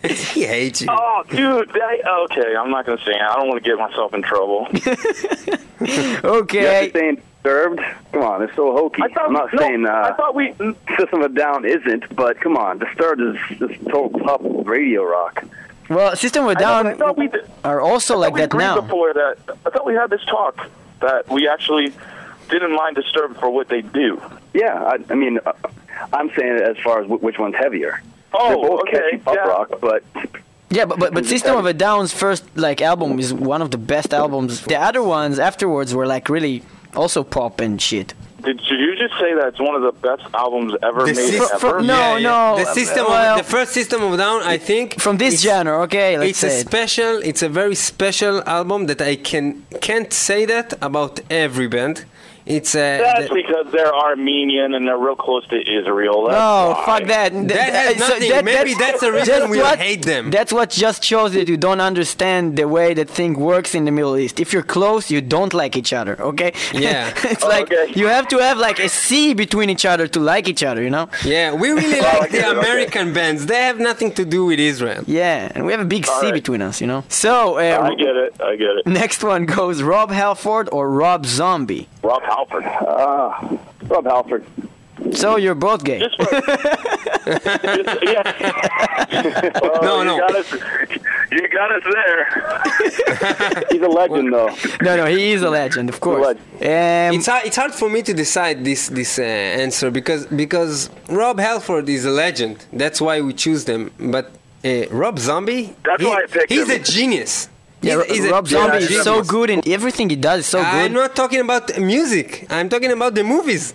[0.03, 0.87] he hates you.
[0.89, 1.69] Oh, dude.
[1.69, 3.11] That, okay, I'm not gonna say.
[3.11, 3.21] it.
[3.21, 4.67] I don't want to get myself in trouble.
[5.79, 6.83] Okay.
[6.85, 7.81] You're saying Disturbed?
[8.11, 9.03] Come on, it's so hokey.
[9.03, 10.53] I thought, I'm not no, saying uh, I thought we.
[10.97, 15.45] System of a Down isn't, but come on, Disturbed is just total pop radio rock.
[15.89, 17.27] Well, System of a I, know, but I Down thought we.
[17.27, 18.81] Did, are also I like thought we that agreed now.
[18.81, 20.69] Before that, I thought we had this talk
[21.01, 21.93] that we actually
[22.49, 24.21] didn't mind Disturbed for what they do.
[24.53, 25.53] Yeah, I, I mean, uh,
[26.13, 28.01] I'm saying it as far as which one's heavier.
[28.31, 28.91] They're Oh, both okay.
[28.99, 29.41] catchy pop yeah.
[29.47, 30.03] rock, but
[30.69, 33.77] Yeah, but, but but System of a Down's first like album is one of the
[33.77, 34.61] best albums.
[34.61, 36.63] The other ones afterwards were like really
[36.95, 38.13] also pop and shit.
[38.47, 41.33] Did, did you just say that it's one of the best albums ever The made
[41.33, 41.81] sys- ever?
[41.81, 45.41] no, no, The system, well- the first system of Down, I think, From this it's-
[45.47, 46.67] genre, okay, let's it's say a it.
[46.69, 47.13] special.
[47.29, 49.45] It's a very special album that I can
[49.87, 51.13] can't say that about
[51.45, 52.05] every band.
[52.47, 56.17] It's a That's the- because they're Armenian and they're real close to Israel.
[56.27, 56.85] That's No, why.
[56.85, 57.29] fuck that.
[57.31, 60.31] Th- That has th- so nothing- maybe that's the reason we what- hate them.
[60.31, 63.91] That's what just shows that you don't understand the way that thing works in the
[63.91, 64.39] Middle East.
[64.39, 66.51] If you're close, you don't like each other, okay?
[66.73, 67.11] Yeah.
[67.33, 67.91] it's Oh, like okay.
[67.99, 70.89] you have to have like a sea between each other to like each other, you
[70.97, 71.07] know?
[71.25, 72.59] yeah, we really Oh, like the okay, okay.
[72.59, 73.45] American bands.
[73.51, 75.03] They have nothing to do with Israel.
[75.07, 76.33] Yeah, and we have a big sea All right.
[76.33, 77.03] between us, you know?
[77.09, 78.31] So, uh, I get it.
[78.49, 78.87] I get it.
[79.03, 81.87] next one goes Rob Halford or Rob Zombie.
[82.03, 82.36] Rob Halford.
[82.37, 83.57] Ah,
[83.87, 84.45] Rob Halford.
[85.13, 85.99] So you're both gay.
[85.99, 88.23] Just for, just, yeah.
[89.61, 90.17] Oh, No, you no.
[90.17, 90.51] Got us,
[91.31, 93.63] you got us there.
[93.71, 94.49] He's a legend, though.
[94.81, 96.25] no, no, he is a legend, of course.
[96.25, 96.45] legend.
[97.13, 100.89] Um, It's hard, it's hard for me to decide this this uh, answer because because
[101.09, 102.65] Rob Halford is a legend.
[102.73, 103.91] That's why we choose them.
[103.99, 104.31] But
[104.65, 106.81] uh, Rob Zombie, That's he- why I picked he's him.
[106.81, 107.49] a genius.
[107.81, 110.45] Yeah, He's- he's a- Rob Zombie he's is so good and everything he does is
[110.47, 110.67] so good.
[110.67, 112.45] I'm not talking about music.
[112.49, 113.73] I'm talking about the movies.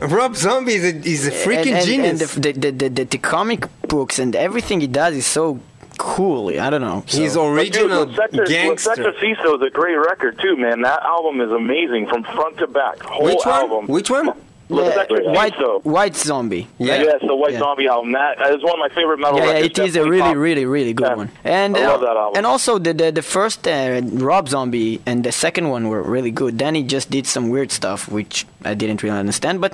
[0.00, 2.34] Rob Zombie is a, is a freaking and, and, genius.
[2.36, 5.60] And the, the, the, the, the comic books and everything he does is so
[5.98, 6.48] cool.
[6.60, 7.04] I don't know.
[7.06, 9.12] So- He's Dude, original Lecter gangster.
[9.20, 10.82] Ciso is a great record too, man.
[10.82, 13.02] That album is amazing from front to back.
[13.02, 13.54] Whole Which one?
[13.54, 13.86] album.
[13.86, 14.32] Which one?
[14.76, 15.84] Yeah, White, Ciso.
[15.84, 16.66] White Zombie.
[16.78, 17.02] Yeah.
[17.02, 17.58] Yes, the White Yeah.
[17.60, 18.12] Zombie album.
[18.12, 19.78] That is one of my favorite metal Yeah, yeah, records.
[19.78, 20.36] it is a really, top.
[20.36, 21.14] really, really good Yeah.
[21.22, 21.30] one.
[21.44, 22.36] And I uh, love that album.
[22.38, 26.30] and also the the, the first uh, Rob Zombie and the second one were really
[26.30, 26.58] good.
[26.58, 29.60] Then he just did some weird stuff which I didn't really understand.
[29.60, 29.72] But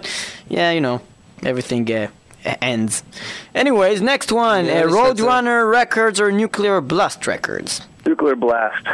[0.48, 1.00] yeah, you know,
[1.44, 2.08] everything uh,
[2.62, 3.02] ends.
[3.54, 5.22] Anyways, next one: Yeah, uh, that's- that's it.
[5.24, 7.82] Roadrunner Records or Nuclear Blast Records.
[8.06, 8.84] Nuclear Blast.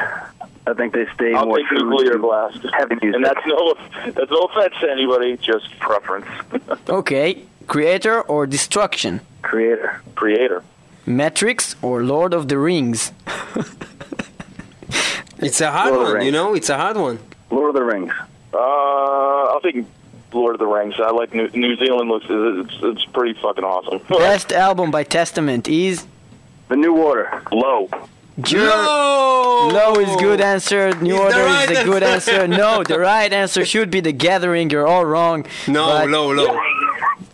[0.68, 2.58] I think they stay I'll more take true Nuclear to Blast.
[2.74, 3.14] heavy music.
[3.14, 3.74] And that's no
[4.12, 6.26] that's no offense to anybody, just preference.
[6.88, 9.20] Okay, Kreator or Destruction.
[9.42, 10.00] Kreator.
[10.14, 10.62] Kreator.
[11.06, 13.12] Matrix or Lord of the Rings.
[15.38, 16.54] It's a hard Lord one, you know.
[16.54, 17.18] It's a hard one.
[17.50, 18.12] Lord of the Rings.
[18.54, 19.84] Uh, I'll take
[20.32, 20.94] Lord of the Rings.
[20.98, 22.08] I like New, New Zealand.
[22.08, 24.00] Looks it's it's pretty fucking awesome.
[24.08, 26.06] Best album by Testament is
[26.68, 27.42] The New Order.
[27.52, 27.88] Low.
[28.40, 30.92] Jur- No, Low is good answer.
[31.00, 32.30] New It's the Order right is the good answer.
[32.32, 32.48] answer.
[32.48, 34.68] No, the right answer should be The Gathering.
[34.70, 35.46] You're all wrong.
[35.66, 36.44] No, But low, low.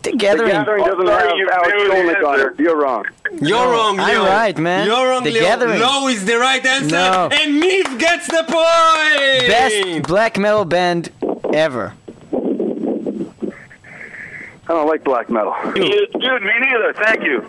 [0.03, 0.51] The The Gathering.
[0.51, 2.49] Gathering doesn't have you Alex Skolnick on answer.
[2.51, 2.59] it.
[2.59, 3.05] You're wrong.
[3.41, 4.25] You're wrong, I'm Leo.
[4.25, 4.87] right, man.
[4.87, 5.41] You're wrong, The Leo.
[5.41, 5.79] Gathering.
[5.81, 7.29] Low is the right answer, No.
[7.31, 9.47] and Neve gets the point.
[9.47, 11.09] Best black metal band
[11.53, 11.93] ever.
[14.65, 15.53] I don't like black metal.
[15.73, 16.93] Dude, me neither.
[16.93, 17.45] Thank you.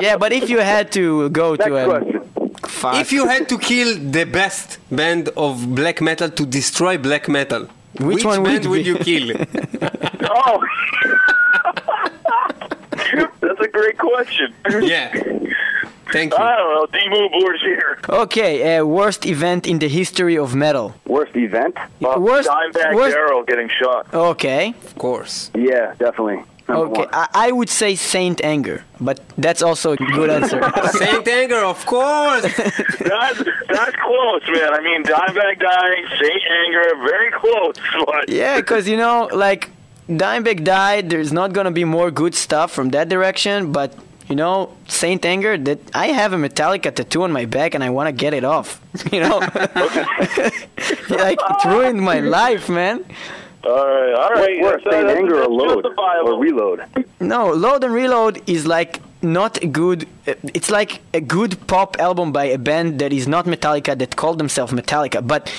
[0.00, 2.30] Yeah, but if you had to go Next to a question.
[2.68, 2.96] Fuck.
[2.96, 7.68] If you had to kill the best band of black metal to destroy black metal,
[8.00, 9.36] Which one band it would you kill?
[10.30, 10.62] oh.
[13.40, 14.52] That's a great question.
[14.82, 15.12] yeah.
[16.12, 16.38] Thank you.
[16.38, 16.86] I don't know.
[16.98, 18.08] Dimmu Borgir.
[18.24, 20.94] Okay, uh, worst event in the history of metal.
[21.06, 21.76] Worst event?
[21.76, 24.06] Uh, Worst- Dimebag worst- Darrell getting shot.
[24.14, 25.50] Okay, Of course.
[25.54, 26.42] Yeah, definitely.
[26.68, 27.06] Number okay.
[27.12, 30.60] I, I would say Saint Anger, but that's also a good answer.
[30.92, 32.42] Saint Anger, of course.
[32.98, 33.38] That's,
[33.68, 34.74] that's close, man.
[34.74, 37.76] I mean, Dimebag dying, Saint Anger, very close.
[38.06, 39.70] But Yeah, because you know, like
[40.08, 41.08] Dimebag died.
[41.08, 43.70] There's not gonna be more good stuff from that direction.
[43.72, 43.94] But
[44.28, 45.56] you know, Saint Anger.
[45.56, 48.44] That I have a Metallica tattoo on my back, and I want to get it
[48.44, 48.80] off.
[49.12, 49.38] You know,
[51.10, 53.04] like it ruined my life, man.
[53.66, 54.60] All right, all right.
[54.62, 55.82] Worst, that's, uh, Saint that's- Anger or Load?
[55.82, 56.34] justifiable.
[56.34, 56.80] Or Reload?
[57.20, 60.06] No, Load and Reload is like not a good.
[60.26, 64.38] It's like a good pop album by a band that is not Metallica that called
[64.38, 65.50] themselves Metallica, but.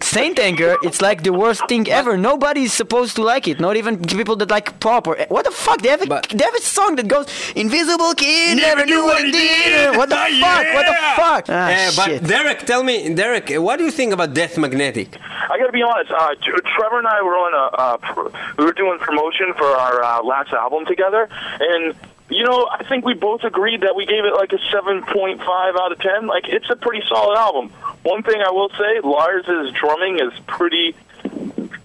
[0.00, 2.16] Saint Anger, it's like the worst thing ever.
[2.16, 3.58] Nobody's supposed to like it.
[3.60, 5.82] Not even people that like pop or what the fuck.
[5.82, 7.26] They have a, But- they have a song that goes
[7.56, 9.96] Invisible Kid never knew what he did.
[9.96, 10.66] What the fuck?
[10.74, 11.44] What the fuck?
[11.48, 12.24] Ah, Uh, but shit.
[12.24, 15.16] Derek, tell me, Derek, what do you think about Death Magnetic?
[15.50, 16.10] I gotta be honest.
[16.10, 20.02] Uh, Trevor and I were on a uh, pr- we were doing promotion for our
[20.02, 21.28] uh, last album together,
[21.60, 21.94] and
[22.30, 25.38] you know I think we both agreed that we gave it like a seven point
[25.38, 26.26] five out of ten.
[26.26, 27.70] Like it's a pretty solid album.
[28.02, 30.94] One thing I will say, Lars's drumming is pretty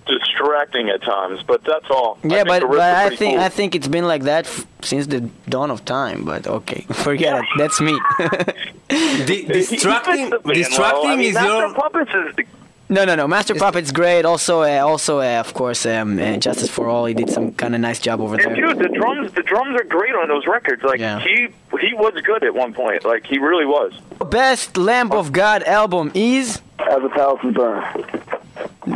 [0.06, 2.18] distracting at times, but that's all.
[2.24, 3.44] Yeah, think but, the but I think cool.
[3.46, 6.26] I think it's been like that f- since the dawn of time.
[6.26, 7.46] But okay, forget it.
[7.58, 8.00] That's me.
[8.90, 11.08] Di- He- he distracting, the band distracting well.
[11.14, 11.74] I mean, is Master your.
[11.74, 12.46] Puppets is the
[12.94, 13.28] no, no, no.
[13.28, 14.24] Master Puppet's great.
[14.26, 17.06] Also, uh, also, uh, of course, um, uh, Justice for All.
[17.06, 18.56] He did some kind of nice job over And there.
[18.56, 20.84] dude, the drums, the drums are great on those records.
[20.84, 21.20] Like Yeah.
[21.20, 21.48] he,
[21.82, 23.04] he was good at one point.
[23.06, 23.94] Like he really was.
[24.30, 26.62] Best Lamb of God album is.
[26.80, 27.84] As the palaces burn.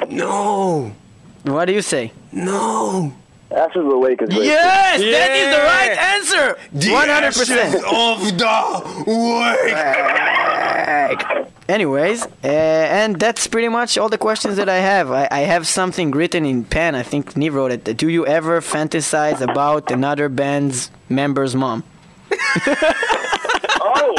[0.09, 0.91] No,
[1.43, 2.11] What do you say?
[2.31, 3.13] no.
[3.49, 4.43] Ashes of the Wake is great.
[4.43, 6.91] Yes, that is the right answer.
[6.91, 7.75] One hundred percent.
[7.75, 8.45] of the
[11.47, 11.47] wake.
[11.69, 15.11] Anyways, uh, and that's pretty much all the questions that I have.
[15.11, 16.95] I, I have something written in pen.
[16.95, 17.97] I think Niv wrote it.
[17.97, 21.83] Do you ever fantasize about another band's member's mom?
[23.79, 24.15] Oh,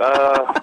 [0.00, 0.62] uh,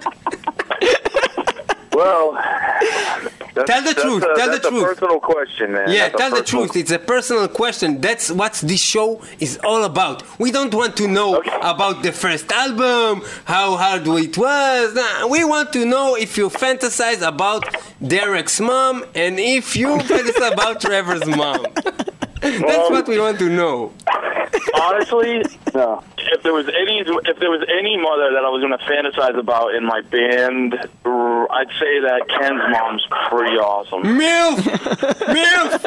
[1.93, 3.29] well.
[3.55, 4.83] That's, Tell the truth, A, tell the that's truth.
[4.85, 5.91] personal question, man.
[5.91, 6.75] Yeah, That's tell the truth.
[6.75, 7.99] It's a personal question.
[7.99, 10.23] That's what this show is all about.
[10.39, 11.51] We don't want to know Okay.
[11.61, 14.93] about the first album, how hard it was.
[14.95, 17.63] Nah, we want to know if you fantasize about
[18.05, 21.65] Derek's mom and if you fantasize about Trevor's mom.
[22.41, 23.91] That's um, what we want to know.
[24.81, 25.43] Honestly,
[25.75, 26.03] No.
[26.17, 29.37] if there was any, if there was any mother that I was going to fantasize
[29.37, 30.73] about in my band,
[31.05, 34.03] I'd say that Ken's mom's pretty awesome.
[34.03, 34.57] MILF!
[35.35, 35.79] MILF!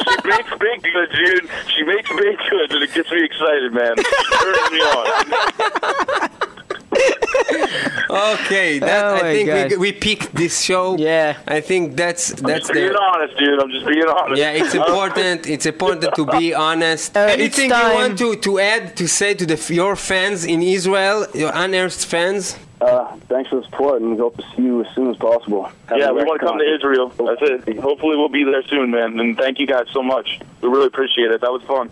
[0.00, 1.48] She makes baked goods, dude.
[1.74, 3.94] She makes baked goods, and it gets me excited, man.
[3.96, 6.30] She turns me on.
[8.10, 9.70] Okay, that, Oh I think God.
[9.72, 10.96] we, we picked this show.
[10.96, 11.36] Yeah.
[11.46, 13.60] I think that's that's Just being the honest, dude.
[13.60, 14.38] I'm just being honest.
[14.40, 15.46] Yeah, it's important.
[15.46, 17.16] It's important to be honest.
[17.16, 20.62] Uh, it's Anything you want to, to add to say to the your fans in
[20.62, 22.56] Israel, your unearthed fans?
[22.80, 25.64] Uh, thanks for the support, and we hope to see you as soon as possible.
[25.88, 26.74] Have Yeah, we want to come to.
[26.76, 27.08] Israel.
[27.10, 27.78] That's it.
[27.78, 29.20] Hopefully, we'll be there soon, man.
[29.20, 30.40] And thank you guys so much.
[30.62, 31.42] We really appreciate it.
[31.42, 31.90] That was fun.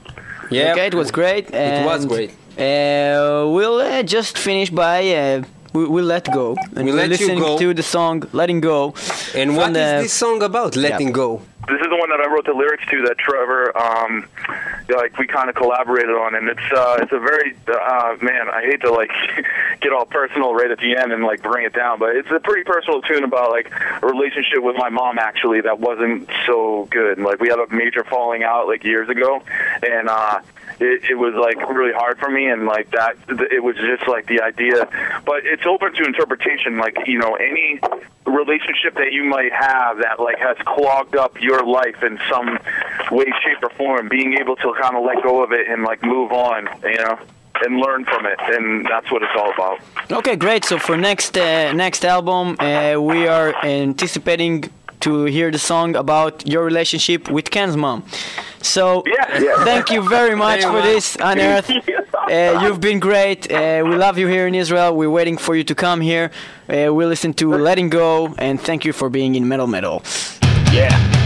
[0.50, 1.50] Yeah, Okay, it was great.
[1.52, 2.32] It was great.
[2.58, 7.04] Uh, we'll uh, just finish by uh, we, we'll let go and We we're let
[7.04, 7.58] you listening go.
[7.58, 8.94] to the song "Letting Go."
[9.34, 10.74] And from what is the- this song about?
[10.74, 11.40] Letting go.
[11.68, 14.26] This is the one that I wrote the lyrics to that Trevor, um,
[14.88, 18.48] like we kind of collaborated on, and it's uh, it's a very uh, man.
[18.48, 19.10] I hate to like
[19.82, 22.40] get all personal right at the end and like bring it down, but it's a
[22.40, 23.70] pretty personal tune about like
[24.02, 27.18] a relationship with my mom actually that wasn't so good.
[27.18, 29.42] Like we had a major falling out like years ago,
[29.86, 30.40] and uh,
[30.80, 34.26] it, it was like really hard for me, and like that it was just like
[34.26, 34.88] the idea.
[35.24, 36.78] But it's open to interpretation.
[36.78, 37.80] Like you know any
[38.26, 42.58] relationship that you might have that like has clogged up your life in some
[43.10, 46.02] way, shape, or form, being able to kind of let go of it and like
[46.02, 47.18] move on, you know,
[47.62, 49.80] and learn from it, and that's what it's all about.
[50.10, 50.64] Okay, great.
[50.64, 56.46] So for next uh, next album, uh, we are anticipating to hear the song about
[56.46, 58.04] your relationship with Ken's mom.
[58.62, 59.64] So Yeah, yeah.
[59.64, 60.84] thank you very much for man.
[60.84, 61.70] this, Unearth.
[61.70, 63.50] Uh, you've been great.
[63.50, 64.94] Uh, we love you here in Israel.
[64.96, 66.30] We're waiting for you to come here.
[66.68, 70.02] Uh, we listen to Letting Go, and thank you for being in Metal Metal.
[70.72, 71.17] Yeah.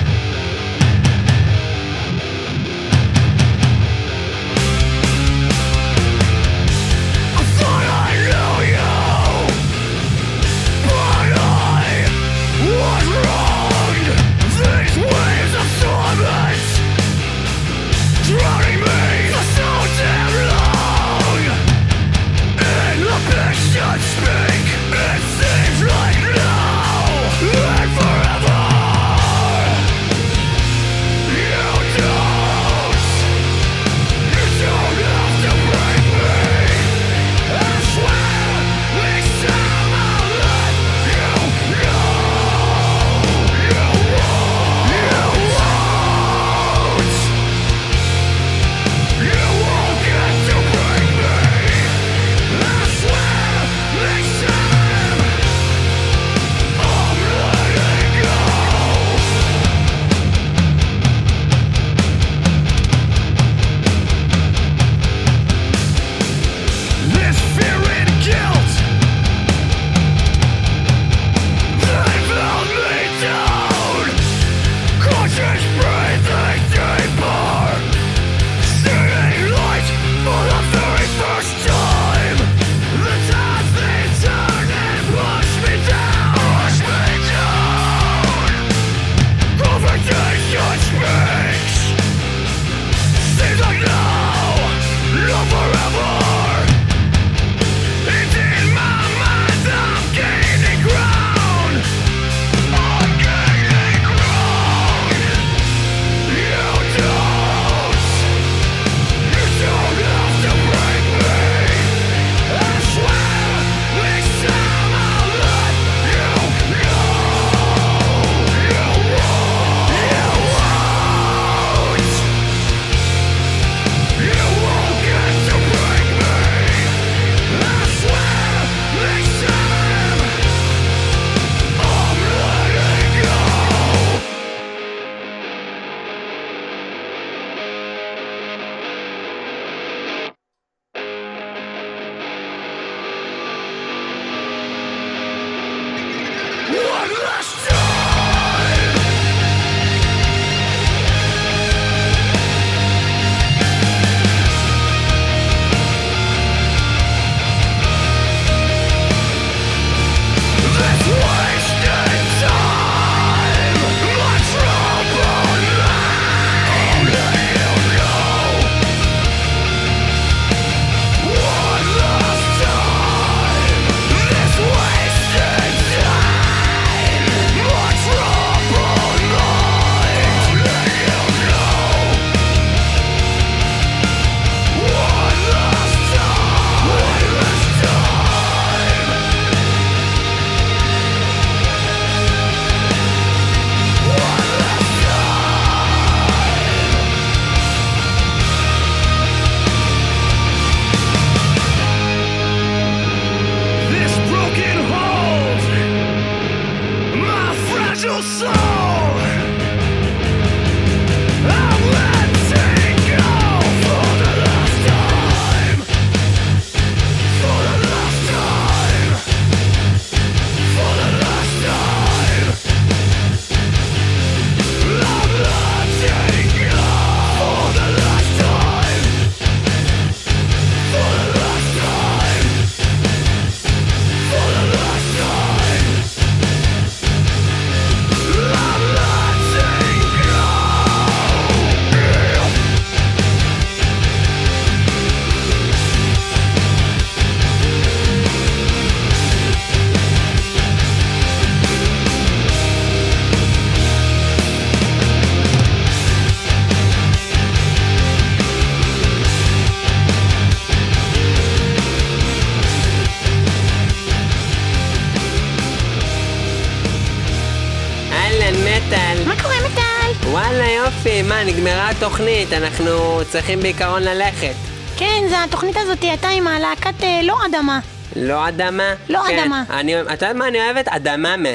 [271.97, 274.55] התוכנית, אנחנו צריכים בעיקרון ללכת.
[274.99, 277.81] כן, זה התוכנית הזאת הייתה עם הלהקת אה, לא אדמה.
[278.17, 278.95] לא אדמה?
[279.09, 279.39] לא כן.
[279.39, 279.65] אדמה.
[279.71, 280.89] אני, את יודעת מה אני אוהבת?
[280.89, 281.49] אדממה.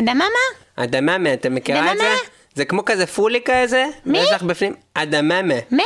[0.00, 0.84] אדמה מה?
[0.84, 2.04] אדממה, אתה מכירה את זה?
[2.04, 2.18] אדממה?
[2.54, 3.86] זה כמו כזה פולי כזה?
[4.06, 4.18] מי?
[4.18, 4.74] ויש לך בפנים...
[4.94, 5.54] אדממה.
[5.70, 5.82] מה?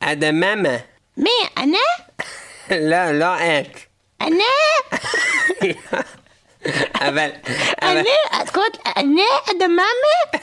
[0.00, 0.76] אדממה.
[1.16, 1.30] מי?
[1.56, 1.78] אני?
[2.90, 3.78] לא, לא את.
[4.20, 4.42] אני?
[7.08, 7.30] אבל...
[7.82, 8.08] אבל- אני?
[8.42, 10.38] את קוראת אני אדמה מה?